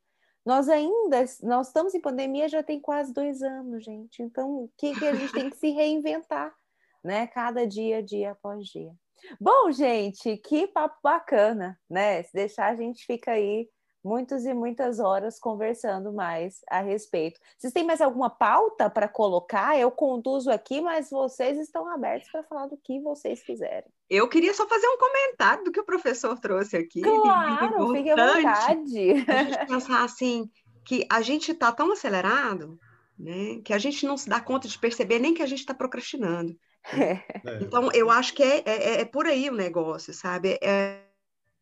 Nós 0.47 0.69
ainda, 0.69 1.25
nós 1.43 1.67
estamos 1.67 1.93
em 1.93 1.99
pandemia 1.99 2.47
já 2.47 2.63
tem 2.63 2.79
quase 2.79 3.13
dois 3.13 3.41
anos, 3.41 3.83
gente. 3.83 4.23
Então, 4.23 4.63
o 4.63 4.71
que, 4.77 4.97
que 4.97 5.05
a 5.05 5.13
gente 5.13 5.33
tem 5.33 5.49
que 5.49 5.57
se 5.57 5.71
reinventar, 5.71 6.55
né? 7.03 7.27
Cada 7.27 7.67
dia, 7.67 8.01
dia 8.01 8.31
após 8.31 8.65
dia. 8.65 8.93
Bom, 9.41 9.69
gente, 9.73 10.38
que 10.38 10.65
papo 10.65 10.95
bacana, 11.03 11.77
né? 11.89 12.23
Se 12.23 12.31
deixar, 12.33 12.67
a 12.67 12.75
gente 12.77 13.05
fica 13.05 13.31
aí 13.31 13.67
muitas 14.08 14.46
e 14.46 14.54
muitas 14.54 15.00
horas 15.00 15.38
conversando 15.38 16.13
mais 16.13 16.62
a 16.70 16.80
respeito. 16.80 17.39
Vocês 17.58 17.74
têm 17.74 17.86
mais 17.86 18.00
alguma 18.00 18.30
pauta 18.30 18.89
para 18.89 19.08
colocar? 19.08 19.78
Eu 19.78 19.91
conduzo 19.91 20.50
aqui, 20.50 20.80
mas 20.80 21.10
vocês 21.10 21.60
estão 21.60 21.86
abertos 21.88 22.32
para 22.32 22.43
falar 22.43 22.67
do 22.67 22.78
que 22.78 23.02
vocês 23.02 23.43
quiserem. 23.43 23.91
Eu 24.10 24.30
queria 24.30 24.54
só 24.54 24.65
fazer 24.65 24.88
um 24.88 24.98
comentário 24.98 25.65
do 25.65 25.72
que 25.72 25.80
o 25.80 25.86
professor 25.86 26.39
trouxe 26.39 26.78
aqui. 26.78 27.02
Claro, 27.02 27.93
fique 27.93 28.10
à 28.10 28.15
vontade. 28.15 29.26
A 29.28 29.43
gente 29.43 29.65
pensar 29.67 30.04
assim, 30.06 30.50
que 30.86 31.06
a 31.12 31.22
gente 31.22 31.52
está 31.52 31.72
tão 31.74 31.91
acelerado, 31.91 32.80
né, 33.20 33.60
que 33.65 33.74
a 33.74 33.78
gente 33.78 34.06
não 34.06 34.15
se 34.15 34.30
dá 34.30 34.39
conta 34.39 34.70
de 34.70 34.80
perceber 34.80 35.20
nem 35.20 35.34
que 35.34 35.41
a 35.41 35.48
gente 35.48 35.60
está 35.60 35.74
procrastinando. 35.74 36.56
É. 36.89 37.22
Então, 37.62 37.89
eu 37.93 38.10
acho 38.10 38.34
que 38.34 38.41
é, 38.41 38.63
é, 38.65 39.02
é, 39.02 39.06
por 39.06 39.26
aí 39.26 39.50
o 39.50 39.54
negócio, 39.54 40.13
sabe? 40.13 40.58
É, 40.63 41.02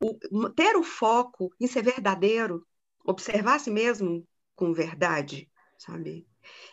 o, 0.01 0.49
ter 0.49 0.75
o 0.75 0.83
foco 0.83 1.53
em 1.59 1.67
ser 1.67 1.83
verdadeiro, 1.83 2.65
observar 3.05 3.55
a 3.55 3.59
si 3.59 3.71
mesmo 3.71 4.27
com 4.55 4.73
verdade, 4.73 5.49
sabe? 5.77 6.27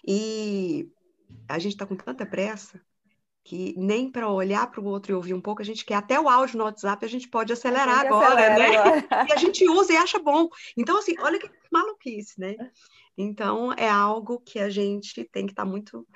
E 0.06 0.88
a 1.48 1.58
gente 1.58 1.72
está 1.72 1.86
com 1.86 1.96
tanta 1.96 2.26
pressa 2.26 2.80
que 3.44 3.74
nem 3.76 4.10
para 4.10 4.30
olhar 4.30 4.70
para 4.70 4.80
o 4.80 4.84
outro 4.84 5.12
e 5.12 5.14
ouvir 5.14 5.34
um 5.34 5.40
pouco, 5.40 5.60
a 5.60 5.64
gente 5.64 5.84
quer 5.84 5.96
até 5.96 6.18
o 6.18 6.28
áudio 6.28 6.58
no 6.58 6.64
WhatsApp, 6.64 7.04
a 7.04 7.08
gente 7.08 7.28
pode 7.28 7.52
acelerar 7.52 8.02
gente 8.02 8.06
agora, 8.06 8.34
né? 8.36 8.76
Agora. 8.76 9.06
e 9.28 9.32
a 9.32 9.36
gente 9.36 9.68
usa 9.68 9.92
e 9.92 9.96
acha 9.96 10.18
bom. 10.18 10.48
Então, 10.76 10.96
assim, 10.98 11.14
olha 11.18 11.38
que 11.38 11.50
maluquice, 11.70 12.38
né? 12.38 12.54
Então, 13.18 13.72
é 13.72 13.88
algo 13.88 14.40
que 14.40 14.60
a 14.60 14.70
gente 14.70 15.24
tem 15.24 15.46
que 15.46 15.52
estar 15.52 15.64
tá 15.64 15.68
muito 15.68 16.06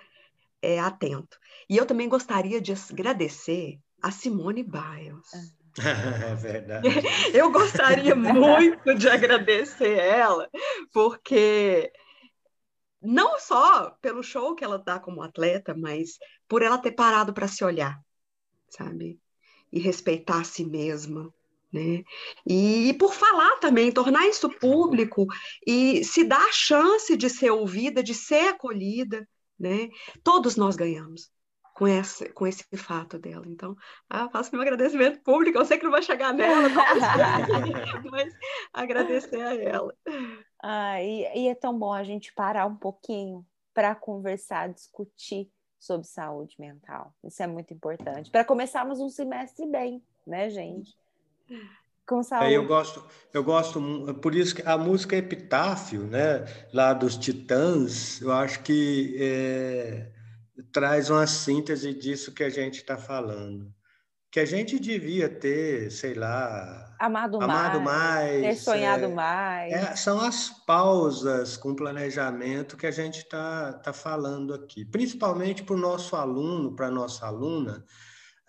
é, 0.62 0.78
atento. 0.78 1.36
E 1.68 1.76
eu 1.76 1.84
também 1.84 2.08
gostaria 2.08 2.60
de 2.60 2.72
agradecer 2.72 3.80
a 4.00 4.10
Simone 4.10 4.62
Biles. 4.62 5.55
É 5.78 6.34
verdade. 6.34 6.88
Eu 7.34 7.50
gostaria 7.50 8.14
muito 8.14 8.94
de 8.94 9.08
agradecer 9.08 9.98
ela, 9.98 10.48
porque 10.92 11.92
não 13.00 13.38
só 13.38 13.90
pelo 14.00 14.22
show 14.22 14.54
que 14.54 14.64
ela 14.64 14.78
dá 14.78 14.98
como 14.98 15.22
atleta, 15.22 15.74
mas 15.74 16.18
por 16.48 16.62
ela 16.62 16.78
ter 16.78 16.92
parado 16.92 17.32
para 17.32 17.48
se 17.48 17.64
olhar, 17.64 18.00
sabe? 18.68 19.20
E 19.70 19.78
respeitar 19.78 20.40
a 20.40 20.44
si 20.44 20.64
mesma, 20.64 21.32
né? 21.72 22.02
E, 22.46 22.88
e, 22.88 22.94
por 22.94 23.12
falar 23.12 23.58
também, 23.58 23.92
tornar 23.92 24.26
isso 24.26 24.48
público 24.48 25.26
e 25.66 26.02
se 26.04 26.24
dar 26.24 26.44
a 26.44 26.52
chance 26.52 27.16
de 27.16 27.28
ser 27.28 27.50
ouvida, 27.50 28.02
de 28.02 28.14
ser 28.14 28.48
acolhida, 28.48 29.28
né? 29.58 29.88
Todos 30.22 30.56
nós 30.56 30.74
ganhamos 30.76 31.30
com 31.76 31.86
esse, 31.86 32.30
com 32.30 32.46
esse 32.46 32.64
fato 32.74 33.18
dela. 33.18 33.44
Então, 33.46 33.76
ah, 34.08 34.30
faço 34.30 34.50
meu 34.50 34.62
agradecimento 34.62 35.20
público. 35.20 35.58
Eu 35.58 35.64
sei 35.66 35.76
que 35.76 35.84
não 35.84 35.90
vai 35.90 36.02
chegar 36.02 36.32
nela, 36.32 36.70
mas 38.10 38.32
agradecer 38.72 39.42
a 39.42 39.54
ela. 39.54 39.94
Ah, 40.62 41.02
e, 41.02 41.42
e 41.42 41.48
é 41.48 41.54
tão 41.54 41.78
bom 41.78 41.92
a 41.92 42.02
gente 42.02 42.32
parar 42.32 42.64
um 42.64 42.74
pouquinho 42.74 43.44
para 43.74 43.94
conversar, 43.94 44.72
discutir 44.72 45.50
sobre 45.78 46.06
saúde 46.06 46.56
mental. 46.58 47.12
Isso 47.22 47.42
é 47.42 47.46
muito 47.46 47.74
importante. 47.74 48.30
Para 48.30 48.42
começarmos 48.42 48.98
um 48.98 49.10
semestre 49.10 49.66
bem, 49.66 50.02
né, 50.26 50.48
gente? 50.48 50.96
Com 52.06 52.22
saúde. 52.22 52.54
É, 52.54 52.56
eu 52.56 52.66
gosto, 52.66 53.04
eu 53.34 53.44
gosto, 53.44 54.14
por 54.22 54.34
isso 54.34 54.54
que 54.54 54.66
a 54.66 54.78
música 54.78 55.14
Epitáfio, 55.14 56.04
né, 56.04 56.46
lá 56.72 56.94
dos 56.94 57.18
Titãs, 57.18 58.22
eu 58.22 58.32
acho 58.32 58.62
que 58.62 59.14
é, 59.20 60.15
traz 60.72 61.10
uma 61.10 61.26
síntese 61.26 61.92
disso 61.94 62.32
que 62.32 62.44
a 62.44 62.50
gente 62.50 62.76
está 62.76 62.96
falando. 62.96 63.72
Que 64.30 64.40
a 64.40 64.44
gente 64.44 64.78
devia 64.78 65.28
ter, 65.28 65.90
sei 65.90 66.14
lá. 66.14 66.94
Amado, 66.98 67.40
amado 67.40 67.80
mais, 67.80 68.42
mais. 68.42 68.58
Ter 68.58 68.62
sonhado 68.62 69.04
é, 69.04 69.08
mais. 69.08 69.72
É, 69.72 69.96
são 69.96 70.20
as 70.20 70.50
pausas 70.66 71.56
com 71.56 71.74
planejamento 71.74 72.76
que 72.76 72.86
a 72.86 72.90
gente 72.90 73.18
está 73.20 73.72
tá 73.74 73.92
falando 73.92 74.52
aqui. 74.52 74.84
Principalmente 74.84 75.62
para 75.62 75.74
o 75.74 75.78
nosso 75.78 76.16
aluno, 76.16 76.74
para 76.74 76.88
a 76.88 76.90
nossa 76.90 77.26
aluna, 77.26 77.84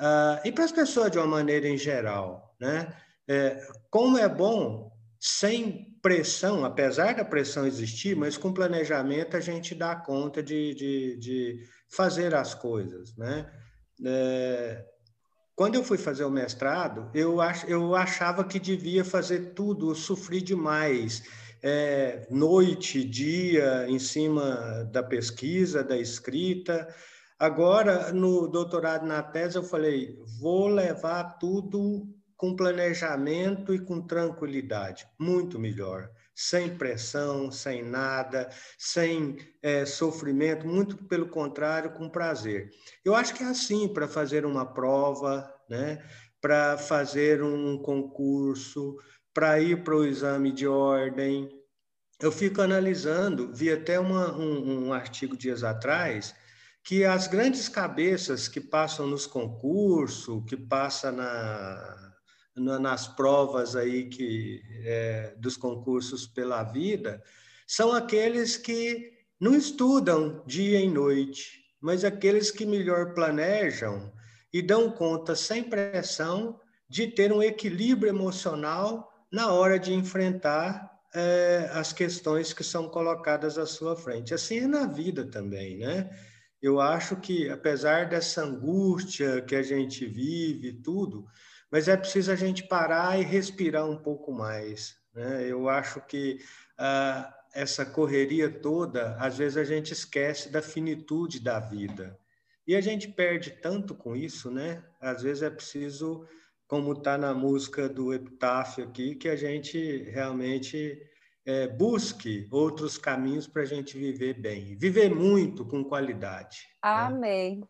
uh, 0.02 0.42
e 0.44 0.52
para 0.52 0.66
as 0.66 0.72
pessoas 0.72 1.12
de 1.12 1.18
uma 1.18 1.28
maneira 1.28 1.68
em 1.68 1.78
geral. 1.78 2.56
Né? 2.60 2.92
É, 3.30 3.62
como 3.90 4.18
é 4.18 4.28
bom, 4.28 4.92
sem 5.20 5.97
pressão, 6.08 6.64
apesar 6.64 7.14
da 7.14 7.26
pressão 7.26 7.68
existir, 7.68 8.16
mas 8.16 8.38
com 8.38 8.54
planejamento 8.54 9.36
a 9.36 9.42
gente 9.42 9.76
dá 9.76 9.94
conta 9.94 10.42
de, 10.42 10.74
de, 10.74 11.18
de 11.18 11.60
fazer 11.90 12.34
as 12.34 12.56
coisas, 12.56 13.14
né? 13.18 13.52
É, 14.06 14.86
quando 15.54 15.76
eu 15.76 15.84
fui 15.84 15.98
fazer 15.98 16.24
o 16.24 16.30
mestrado, 16.32 17.12
eu, 17.14 17.42
ach, 17.42 17.66
eu 17.68 17.94
achava 17.94 18.46
que 18.46 18.58
devia 18.58 19.04
fazer 19.04 19.54
tudo, 19.54 19.92
eu 19.92 19.96
sofri 19.96 20.42
demais. 20.42 21.24
É, 21.62 22.26
noite, 22.32 23.04
dia, 23.04 23.86
em 23.90 24.00
cima 24.00 24.88
da 24.94 25.04
pesquisa, 25.04 25.84
da 25.84 25.98
escrita. 25.98 26.88
Agora, 27.38 28.14
no 28.14 28.48
doutorado 28.48 29.06
na 29.06 29.22
tese, 29.22 29.58
eu 29.58 29.64
falei: 29.64 30.16
vou 30.40 30.68
levar 30.68 31.38
tudo 31.38 32.08
com 32.38 32.56
planejamento 32.56 33.74
e 33.74 33.80
com 33.80 34.02
tranquilidade, 34.02 35.08
muito 35.20 35.60
melhor 35.60 36.10
sem 36.40 36.78
pressão, 36.78 37.52
sem 37.52 37.82
nada, 37.82 38.48
sem 38.78 39.40
é, 39.60 39.88
sofrimento, 39.88 40.68
muito 40.68 40.96
pelo 41.06 41.30
contrário, 41.30 41.94
com 41.94 42.08
prazer. 42.08 42.70
Eu 43.04 43.16
acho 43.16 43.34
que 43.34 43.42
é 43.42 43.48
assim 43.48 43.88
para 43.88 44.08
fazer 44.08 44.46
uma 44.46 44.64
prova, 44.64 45.52
né? 45.68 46.00
para 46.40 46.78
fazer 46.78 47.42
um 47.42 47.80
concurso, 47.80 48.98
para 49.34 49.60
ir 49.60 49.84
para 49.84 49.96
o 49.96 50.06
exame 50.06 50.52
de 50.52 50.68
ordem. 50.68 51.50
Eu 52.20 52.32
fico 52.32 52.62
analisando, 52.62 53.52
vi 53.52 53.72
até 53.72 54.00
uma, 54.00 54.32
um, 54.38 54.90
um 54.90 54.94
artigo 54.94 55.36
dias 55.36 55.64
atrás, 55.64 56.36
que 56.84 57.04
as 57.04 57.26
grandes 57.26 57.68
cabeças 57.68 58.48
que 58.48 58.62
passam 58.62 59.08
nos 59.08 59.26
concursos, 59.26 60.44
que 60.48 60.56
passam 60.56 61.14
na, 61.14 62.07
nas 62.58 63.08
provas 63.08 63.76
aí 63.76 64.10
que 64.10 64.62
é, 64.84 65.34
dos 65.38 65.56
concursos 65.56 66.26
pela 66.26 66.64
vida 66.64 67.22
são 67.66 67.92
aqueles 67.94 68.58
que 68.58 69.14
não 69.40 69.54
estudam 69.54 70.44
dia 70.46 70.80
e 70.80 70.90
noite, 70.90 71.64
mas 71.80 72.04
aqueles 72.04 72.50
que 72.50 72.66
melhor 72.66 73.14
planejam 73.14 74.12
e 74.52 74.62
dão 74.62 74.90
conta 74.90 75.36
sem 75.36 75.64
pressão 75.64 76.60
de 76.90 77.08
ter 77.08 77.32
um 77.32 77.44
equilíbrio 77.44 78.10
emocional 78.10 79.12
na 79.32 79.52
hora 79.52 79.78
de 79.78 79.94
enfrentar 79.94 80.90
é, 81.14 81.70
as 81.74 81.92
questões 81.92 82.54
que 82.54 82.64
são 82.64 82.88
colocadas 82.88 83.58
à 83.58 83.66
sua 83.66 83.96
frente. 83.96 84.34
Assim 84.34 84.60
é 84.60 84.68
na 84.68 84.86
vida 84.86 85.26
também, 85.26 85.78
né? 85.78 86.10
Eu 86.62 86.82
acho 86.82 87.16
que, 87.18 87.50
apesar 87.50 88.10
dessa 88.10 88.44
angústia 88.44 89.42
que 89.42 89.56
a 89.56 89.62
gente 89.62 90.06
vive, 90.06 90.74
tudo, 90.74 91.26
mas 91.72 91.88
é 91.88 91.98
preciso 91.98 92.32
a 92.32 92.36
gente 92.36 92.68
parar 92.68 93.20
e 93.20 93.24
respirar 93.24 93.90
um 93.90 93.98
pouco 93.98 94.32
mais. 94.32 94.96
Né? 95.14 95.46
Eu 95.50 95.68
acho 95.68 96.02
que 96.02 96.40
ah, 96.78 97.34
essa 97.54 97.86
correria 97.86 98.50
toda, 98.50 99.16
às 99.18 99.38
vezes 99.38 99.58
a 99.58 99.64
gente 99.64 99.92
esquece 99.92 100.50
da 100.50 100.62
finitude 100.62 101.40
da 101.40 101.60
vida. 101.60 102.18
E 102.68 102.76
a 102.76 102.82
gente 102.82 103.08
perde 103.08 103.52
tanto 103.52 103.96
com 103.96 104.16
isso, 104.16 104.52
né? 104.52 104.84
Às 105.00 105.24
vezes 105.24 105.42
é 105.42 105.50
preciso, 105.50 106.28
como 106.68 106.92
está 106.92 107.18
na 107.18 107.34
música 107.34 107.88
do 107.88 108.14
Epitáfio 108.14 108.84
aqui, 108.84 109.16
que 109.16 109.30
a 109.30 109.38
gente 109.38 110.04
realmente 110.12 111.02
é, 111.46 111.66
busque 111.66 112.46
outros 112.52 112.98
caminhos 112.98 113.48
para 113.48 113.62
a 113.62 113.66
gente 113.66 113.98
viver 113.98 114.34
bem. 114.34 114.76
Viver 114.76 115.16
muito 115.16 115.66
com 115.66 115.82
qualidade. 115.82 116.58
Né? 116.84 116.92
Amém. 116.92 117.60
Né? 117.62 117.68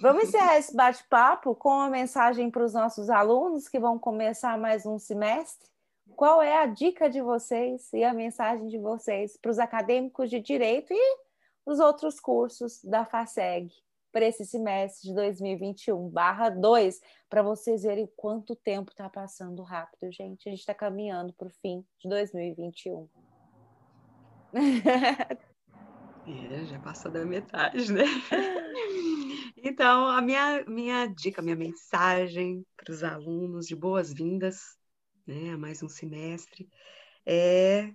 Vamos 0.00 0.24
encerrar 0.24 0.58
esse 0.58 0.74
bate-papo 0.74 1.54
com 1.54 1.68
uma 1.68 1.88
mensagem 1.88 2.50
para 2.50 2.64
os 2.64 2.74
nossos 2.74 3.08
alunos 3.08 3.68
que 3.68 3.78
vão 3.78 3.96
começar 3.96 4.58
mais 4.58 4.84
um 4.84 4.98
semestre. 4.98 5.68
Qual 6.16 6.42
é 6.42 6.58
a 6.58 6.66
dica 6.66 7.08
de 7.08 7.20
vocês 7.20 7.92
e 7.92 8.02
a 8.02 8.12
mensagem 8.12 8.66
de 8.66 8.78
vocês 8.78 9.36
para 9.36 9.50
os 9.50 9.58
acadêmicos 9.58 10.28
de 10.28 10.40
direito 10.40 10.92
e 10.92 11.16
os 11.64 11.78
outros 11.78 12.18
cursos 12.18 12.82
da 12.82 13.04
FASEG 13.04 13.72
para 14.10 14.26
esse 14.26 14.44
semestre 14.44 15.08
de 15.08 15.14
2021/2, 15.14 17.00
para 17.28 17.42
vocês 17.42 17.82
verem 17.82 18.08
quanto 18.16 18.56
tempo 18.56 18.90
está 18.90 19.08
passando 19.08 19.62
rápido, 19.62 20.10
gente. 20.12 20.48
A 20.48 20.50
gente 20.50 20.60
está 20.60 20.74
caminhando 20.74 21.32
para 21.34 21.48
o 21.48 21.50
fim 21.50 21.84
de 22.00 22.08
2021. 22.08 23.08
É, 26.26 26.64
já 26.64 26.78
passou 26.80 27.10
da 27.10 27.24
metade, 27.24 27.92
né? 27.92 28.04
Então, 29.66 30.08
a 30.08 30.20
minha, 30.20 30.62
minha 30.66 31.06
dica, 31.06 31.40
minha 31.40 31.56
mensagem 31.56 32.66
para 32.76 32.92
os 32.92 33.02
alunos 33.02 33.66
de 33.66 33.74
boas-vindas 33.74 34.76
né, 35.26 35.52
a 35.52 35.58
mais 35.58 35.82
um 35.82 35.88
semestre 35.88 36.68
é 37.24 37.94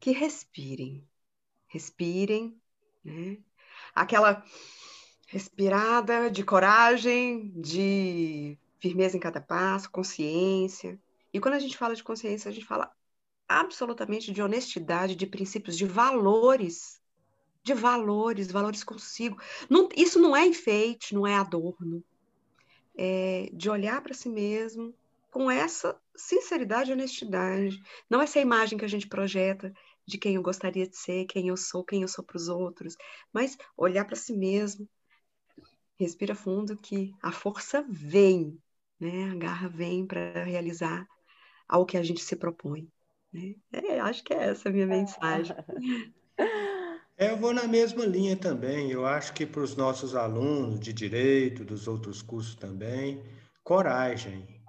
que 0.00 0.10
respirem. 0.12 1.06
Respirem, 1.66 2.58
né? 3.04 3.36
Aquela 3.94 4.42
respirada 5.28 6.30
de 6.30 6.42
coragem, 6.42 7.52
de 7.60 8.58
firmeza 8.80 9.16
em 9.16 9.20
cada 9.20 9.40
passo, 9.40 9.90
consciência. 9.90 10.98
E 11.32 11.40
quando 11.40 11.54
a 11.54 11.58
gente 11.58 11.76
fala 11.76 11.94
de 11.94 12.02
consciência, 12.02 12.48
a 12.48 12.52
gente 12.54 12.66
fala 12.66 12.90
absolutamente 13.46 14.32
de 14.32 14.40
honestidade, 14.40 15.14
de 15.14 15.26
princípios, 15.26 15.76
de 15.76 15.84
valores 15.84 17.03
de 17.64 17.72
valores, 17.72 18.52
valores 18.52 18.84
consigo. 18.84 19.40
Não, 19.68 19.88
isso 19.96 20.20
não 20.20 20.36
é 20.36 20.46
enfeite, 20.46 21.14
não 21.14 21.26
é 21.26 21.34
adorno. 21.34 22.04
É 22.96 23.48
de 23.52 23.70
olhar 23.70 24.00
para 24.02 24.14
si 24.14 24.28
mesmo 24.28 24.94
com 25.30 25.50
essa 25.50 25.98
sinceridade 26.14 26.90
e 26.90 26.92
honestidade. 26.92 27.82
Não 28.08 28.20
essa 28.20 28.38
imagem 28.38 28.78
que 28.78 28.84
a 28.84 28.88
gente 28.88 29.08
projeta 29.08 29.72
de 30.06 30.18
quem 30.18 30.36
eu 30.36 30.42
gostaria 30.42 30.86
de 30.86 30.96
ser, 30.96 31.24
quem 31.24 31.48
eu 31.48 31.56
sou, 31.56 31.82
quem 31.82 32.02
eu 32.02 32.08
sou 32.08 32.22
para 32.22 32.36
os 32.36 32.48
outros, 32.48 32.94
mas 33.32 33.56
olhar 33.76 34.04
para 34.04 34.14
si 34.14 34.32
mesmo. 34.32 34.88
Respira 35.98 36.34
fundo 36.34 36.76
que 36.76 37.14
a 37.22 37.32
força 37.32 37.84
vem, 37.88 38.60
né? 39.00 39.30
A 39.30 39.34
garra 39.36 39.68
vem 39.68 40.06
para 40.06 40.44
realizar 40.44 41.08
ao 41.66 41.86
que 41.86 41.96
a 41.96 42.02
gente 42.02 42.20
se 42.20 42.36
propõe. 42.36 42.86
Né? 43.32 43.54
É, 43.72 43.98
acho 44.00 44.22
que 44.22 44.34
é 44.34 44.50
essa 44.50 44.68
a 44.68 44.72
minha 44.72 44.86
mensagem. 44.86 45.56
É, 47.16 47.30
eu 47.30 47.36
vou 47.36 47.54
na 47.54 47.68
mesma 47.68 48.04
linha 48.04 48.36
também. 48.36 48.90
Eu 48.90 49.06
acho 49.06 49.32
que 49.32 49.46
para 49.46 49.62
os 49.62 49.76
nossos 49.76 50.16
alunos 50.16 50.80
de 50.80 50.92
direito, 50.92 51.64
dos 51.64 51.86
outros 51.86 52.20
cursos 52.20 52.56
também, 52.56 53.22
coragem. 53.62 54.60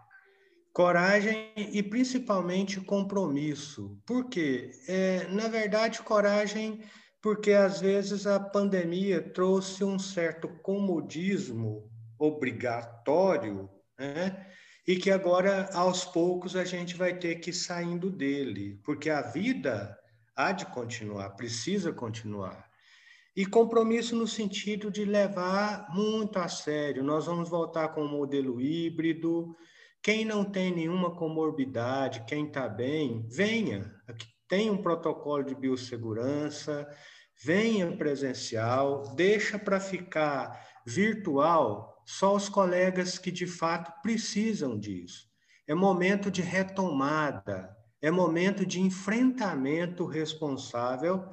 Coragem 0.71 1.51
e 1.55 1.81
principalmente 1.81 2.79
compromisso. 2.81 3.97
Por 4.05 4.29
quê? 4.29 4.71
É, 4.87 5.27
na 5.29 5.47
verdade, 5.47 6.01
coragem, 6.03 6.81
porque 7.21 7.53
às 7.53 7.79
vezes 7.79 8.27
a 8.27 8.39
pandemia 8.39 9.21
trouxe 9.21 9.83
um 9.83 9.97
certo 9.97 10.47
comodismo 10.61 11.89
obrigatório, 12.19 13.69
né? 13.97 14.47
E 14.87 14.97
que 14.97 15.09
agora, 15.09 15.67
aos 15.73 16.05
poucos, 16.05 16.55
a 16.55 16.63
gente 16.63 16.95
vai 16.95 17.17
ter 17.17 17.35
que 17.35 17.49
ir 17.49 17.53
saindo 17.53 18.11
dele, 18.11 18.79
porque 18.83 19.09
a 19.09 19.21
vida 19.21 19.97
há 20.36 20.51
de 20.51 20.65
continuar, 20.65 21.29
precisa 21.31 21.93
continuar. 21.93 22.69
E 23.36 23.45
compromisso 23.45 24.15
no 24.15 24.27
sentido 24.27 24.89
de 24.89 25.03
levar 25.03 25.88
muito 25.89 26.39
a 26.39 26.47
sério. 26.47 27.03
Nós 27.03 27.25
vamos 27.25 27.49
voltar 27.49 27.89
com 27.89 28.01
o 28.01 28.09
modelo 28.09 28.61
híbrido. 28.61 29.55
Quem 30.01 30.23
não 30.23 30.45
tem 30.45 30.73
nenhuma 30.73 31.15
comorbidade, 31.15 32.23
quem 32.27 32.47
está 32.47 32.69
bem, 32.69 33.27
venha. 33.29 33.93
Aqui 34.07 34.25
tem 34.47 34.69
um 34.69 34.81
protocolo 34.81 35.43
de 35.43 35.55
biossegurança, 35.55 36.88
venha 37.43 37.91
presencial, 37.97 39.03
deixa 39.15 39.59
para 39.59 39.79
ficar 39.79 40.63
virtual 40.86 42.03
só 42.05 42.36
os 42.36 42.47
colegas 42.47 43.17
que 43.17 43.31
de 43.31 43.47
fato 43.47 43.91
precisam 44.01 44.79
disso. 44.79 45.27
É 45.67 45.73
momento 45.73 46.29
de 46.29 46.41
retomada, 46.41 47.75
é 48.01 48.11
momento 48.11 48.65
de 48.65 48.81
enfrentamento 48.81 50.05
responsável 50.05 51.25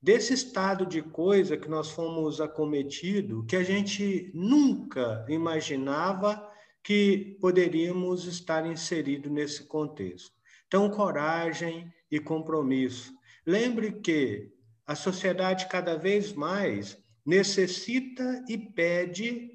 desse 0.00 0.32
estado 0.32 0.86
de 0.86 1.02
coisa 1.02 1.56
que 1.56 1.68
nós 1.68 1.90
fomos 1.90 2.40
acometido, 2.40 3.44
que 3.46 3.56
a 3.56 3.62
gente 3.62 4.30
nunca 4.34 5.24
imaginava 5.28 6.48
que 6.82 7.36
poderíamos 7.40 8.24
estar 8.24 8.64
inserido 8.66 9.28
nesse 9.28 9.64
contexto. 9.64 10.32
Então, 10.66 10.88
coragem 10.90 11.92
e 12.10 12.20
compromisso. 12.20 13.12
Lembre 13.44 13.92
que 13.92 14.52
a 14.86 14.94
sociedade 14.94 15.66
cada 15.66 15.96
vez 15.96 16.32
mais 16.32 16.96
necessita 17.24 18.44
e 18.48 18.56
pede 18.56 19.50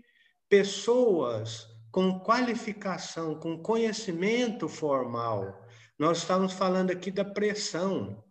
pessoas 0.50 1.68
com 1.92 2.20
qualificação, 2.20 3.40
com 3.40 3.58
conhecimento 3.58 4.68
formal, 4.68 5.63
nós 6.04 6.18
estamos 6.18 6.52
falando 6.52 6.92
aqui 6.92 7.10
da 7.10 7.24
pressão. 7.24 8.22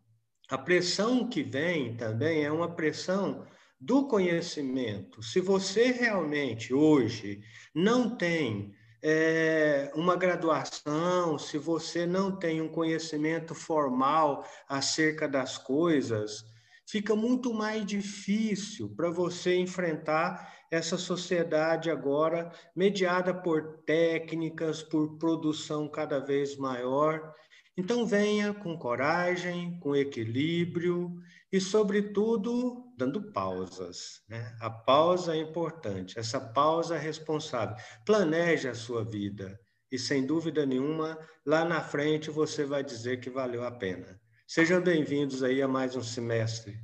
A 0.50 0.58
pressão 0.58 1.26
que 1.26 1.42
vem 1.42 1.96
também 1.96 2.44
é 2.44 2.52
uma 2.52 2.76
pressão 2.76 3.46
do 3.80 4.06
conhecimento. 4.06 5.22
Se 5.22 5.40
você 5.40 5.90
realmente 5.90 6.74
hoje 6.74 7.40
não 7.74 8.14
tem 8.14 8.74
é, 9.02 9.90
uma 9.94 10.16
graduação, 10.16 11.38
se 11.38 11.56
você 11.56 12.04
não 12.04 12.36
tem 12.36 12.60
um 12.60 12.68
conhecimento 12.68 13.54
formal 13.54 14.46
acerca 14.68 15.26
das 15.26 15.56
coisas, 15.56 16.44
fica 16.86 17.16
muito 17.16 17.54
mais 17.54 17.86
difícil 17.86 18.94
para 18.94 19.08
você 19.08 19.56
enfrentar 19.56 20.52
essa 20.70 20.98
sociedade 20.98 21.90
agora 21.90 22.52
mediada 22.76 23.32
por 23.32 23.78
técnicas, 23.86 24.82
por 24.82 25.16
produção 25.16 25.88
cada 25.88 26.18
vez 26.18 26.54
maior. 26.58 27.34
Então, 27.74 28.04
venha 28.04 28.52
com 28.52 28.78
coragem, 28.78 29.78
com 29.80 29.96
equilíbrio 29.96 31.10
e, 31.50 31.58
sobretudo, 31.58 32.92
dando 32.98 33.32
pausas. 33.32 34.22
Né? 34.28 34.54
A 34.60 34.68
pausa 34.68 35.34
é 35.34 35.40
importante, 35.40 36.18
essa 36.18 36.38
pausa 36.38 36.96
é 36.96 36.98
responsável. 36.98 37.74
Planeje 38.04 38.68
a 38.68 38.74
sua 38.74 39.02
vida 39.02 39.58
e, 39.90 39.98
sem 39.98 40.26
dúvida 40.26 40.66
nenhuma, 40.66 41.18
lá 41.46 41.64
na 41.64 41.80
frente 41.80 42.30
você 42.30 42.64
vai 42.64 42.84
dizer 42.84 43.20
que 43.20 43.30
valeu 43.30 43.64
a 43.64 43.70
pena. 43.70 44.20
Sejam 44.46 44.82
bem-vindos 44.82 45.42
aí 45.42 45.62
a 45.62 45.68
mais 45.68 45.96
um 45.96 46.02
semestre. 46.02 46.78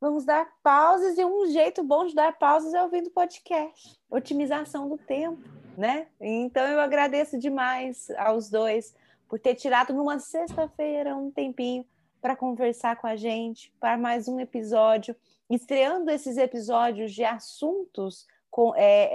Vamos 0.00 0.24
dar 0.24 0.50
pausas 0.62 1.18
e 1.18 1.24
um 1.24 1.46
jeito 1.50 1.82
bom 1.82 2.06
de 2.06 2.14
dar 2.14 2.38
pausas 2.38 2.72
é 2.72 2.82
ouvindo 2.82 3.10
podcast, 3.10 3.98
otimização 4.08 4.88
do 4.88 4.96
tempo, 4.96 5.42
né? 5.76 6.08
Então 6.18 6.66
eu 6.66 6.80
agradeço 6.80 7.38
demais 7.38 8.08
aos 8.16 8.48
dois 8.48 8.94
por 9.34 9.40
ter 9.40 9.56
tirado 9.56 9.92
numa 9.92 10.20
sexta-feira 10.20 11.16
um 11.16 11.28
tempinho 11.28 11.84
para 12.22 12.36
conversar 12.36 12.94
com 12.94 13.08
a 13.08 13.16
gente, 13.16 13.74
para 13.80 13.98
mais 13.98 14.28
um 14.28 14.38
episódio, 14.38 15.16
estreando 15.50 16.08
esses 16.08 16.36
episódios 16.36 17.12
de 17.12 17.24
assuntos 17.24 18.28
com, 18.48 18.72
é, 18.76 19.10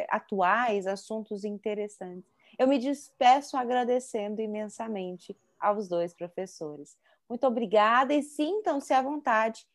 é, 0.00 0.06
atuais, 0.10 0.86
assuntos 0.86 1.42
interessantes. 1.42 2.30
Eu 2.58 2.68
me 2.68 2.78
despeço 2.78 3.56
agradecendo 3.56 4.42
imensamente 4.42 5.34
aos 5.58 5.88
dois 5.88 6.12
professores. 6.12 6.94
Muito 7.26 7.46
obrigada 7.46 8.12
e 8.12 8.22
sintam-se 8.22 8.92
à 8.92 9.00
vontade 9.00 9.66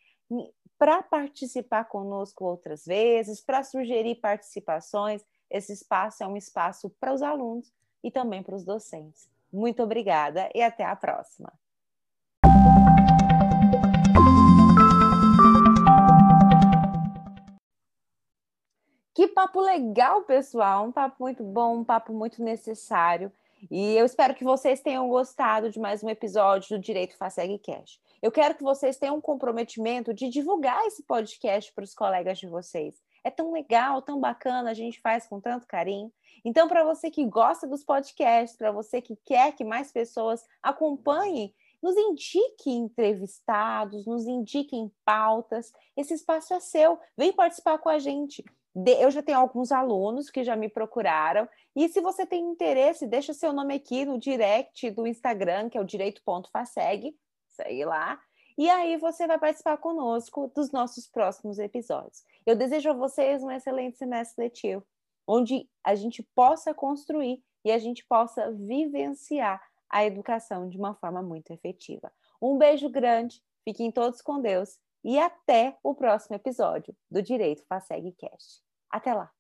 para 0.78 1.02
participar 1.02 1.86
conosco 1.86 2.46
outras 2.46 2.86
vezes, 2.86 3.42
para 3.42 3.64
sugerir 3.64 4.14
participações. 4.22 5.26
Esse 5.50 5.74
espaço 5.74 6.24
é 6.24 6.28
um 6.28 6.38
espaço 6.38 6.88
para 7.00 7.12
os 7.12 7.24
alunos 7.24 7.74
e 8.04 8.12
também 8.12 8.44
para 8.44 8.56
os 8.56 8.64
docentes. 8.64 9.36
Muito 9.58 9.82
obrigada 9.82 10.52
e 10.54 10.62
até 10.62 10.86
a 10.86 10.96
próxima. 10.96 11.52
Que 19.16 19.28
papo 19.30 19.60
legal, 19.60 20.22
pessoal! 20.22 20.86
Um 20.86 20.92
papo 20.92 21.16
muito 21.20 21.44
bom, 21.44 21.80
um 21.80 21.84
papo 21.84 22.14
muito 22.14 22.44
necessário. 22.44 23.32
E 23.72 23.96
eu 23.96 24.06
espero 24.06 24.36
que 24.36 24.44
vocês 24.44 24.80
tenham 24.80 25.10
gostado 25.10 25.72
de 25.72 25.80
mais 25.80 26.04
um 26.04 26.10
episódio 26.10 26.78
do 26.78 26.80
Direito 26.80 27.18
Faceg 27.18 27.58
Cash. 27.58 28.00
Eu 28.22 28.32
quero 28.32 28.54
que 28.54 28.64
vocês 28.64 28.98
tenham 28.98 29.16
um 29.16 29.22
comprometimento 29.22 30.14
de 30.14 30.30
divulgar 30.30 30.86
esse 30.86 31.02
podcast 31.02 31.74
para 31.74 31.84
os 31.84 31.96
colegas 31.96 32.38
de 32.38 32.46
vocês. 32.46 33.02
É 33.28 33.30
tão 33.30 33.52
legal, 33.52 34.02
tão 34.02 34.22
bacana, 34.22 34.72
a 34.72 34.74
gente 34.74 35.02
faz 35.02 35.28
com 35.28 35.42
tanto 35.42 35.68
carinho. 35.68 36.10
Então, 36.46 36.66
para 36.66 36.86
você 36.86 37.12
que 37.12 37.26
gosta 37.26 37.68
dos 37.68 37.84
podcasts, 37.84 38.58
para 38.58 38.72
você 38.72 39.02
que 39.02 39.18
quer 39.18 39.52
que 39.52 39.66
mais 39.66 39.92
pessoas 39.92 40.48
acompanhem, 40.64 41.54
nos 41.84 41.98
indique 41.98 42.70
entrevistados, 42.70 44.06
nos 44.06 44.26
indiquem 44.28 44.90
pautas. 45.04 45.74
Esse 45.98 46.14
espaço 46.14 46.54
é 46.54 46.62
seu. 46.62 46.98
Vem 47.18 47.34
participar 47.34 47.78
com 47.80 47.90
a 47.90 48.00
gente. 48.00 48.46
Eu 48.98 49.12
já 49.12 49.22
tenho 49.22 49.40
alguns 49.40 49.74
alunos 49.74 50.30
que 50.30 50.42
já 50.42 50.56
me 50.56 50.70
procuraram. 50.70 51.50
E 51.76 51.90
se 51.90 52.00
você 52.00 52.26
tem 52.26 52.46
interesse, 52.46 53.06
deixa 53.06 53.34
seu 53.34 53.52
nome 53.52 53.74
aqui 53.74 54.06
no 54.06 54.18
direct 54.18 54.90
do 54.92 55.06
Instagram, 55.06 55.68
que 55.70 55.78
é 55.78 55.82
o 55.82 55.84
direito.faceg 55.84 57.14
segue 57.58 57.84
lá. 57.84 58.18
E 58.58 58.70
aí 58.70 58.98
você 58.98 59.28
vai 59.28 59.38
participar 59.38 59.78
conosco 59.78 60.52
dos 60.56 60.72
nossos 60.72 61.08
próximos 61.08 61.60
episódios. 61.60 62.24
Eu 62.46 62.56
desejo 62.56 62.90
a 62.90 62.94
vocês 62.94 63.44
um 63.44 63.52
excelente 63.52 63.98
semestre 63.98 64.44
letivo, 64.44 64.84
onde 65.28 65.70
a 65.84 65.94
gente 65.94 66.24
possa 66.34 66.74
construir 66.74 67.44
e 67.64 67.72
a 67.72 67.78
gente 67.78 68.04
possa 68.08 68.52
vivenciar 68.52 69.62
a 69.90 70.04
educação 70.04 70.68
de 70.68 70.78
uma 70.78 70.96
forma 70.96 71.22
muito 71.22 71.52
efetiva. 71.52 72.12
Um 72.42 72.58
beijo 72.58 72.90
grande, 72.90 73.42
fiquem 73.64 73.92
todos 73.92 74.22
com 74.22 74.42
Deus 74.42 74.80
e 75.04 75.20
até 75.20 75.78
o 75.84 75.94
próximo 75.94 76.36
episódio 76.36 76.96
do 77.12 77.22
Direito 77.22 77.64
Faceg 77.68 78.12
Cast. 78.14 78.62
Até 78.90 79.14
lá! 79.14 79.37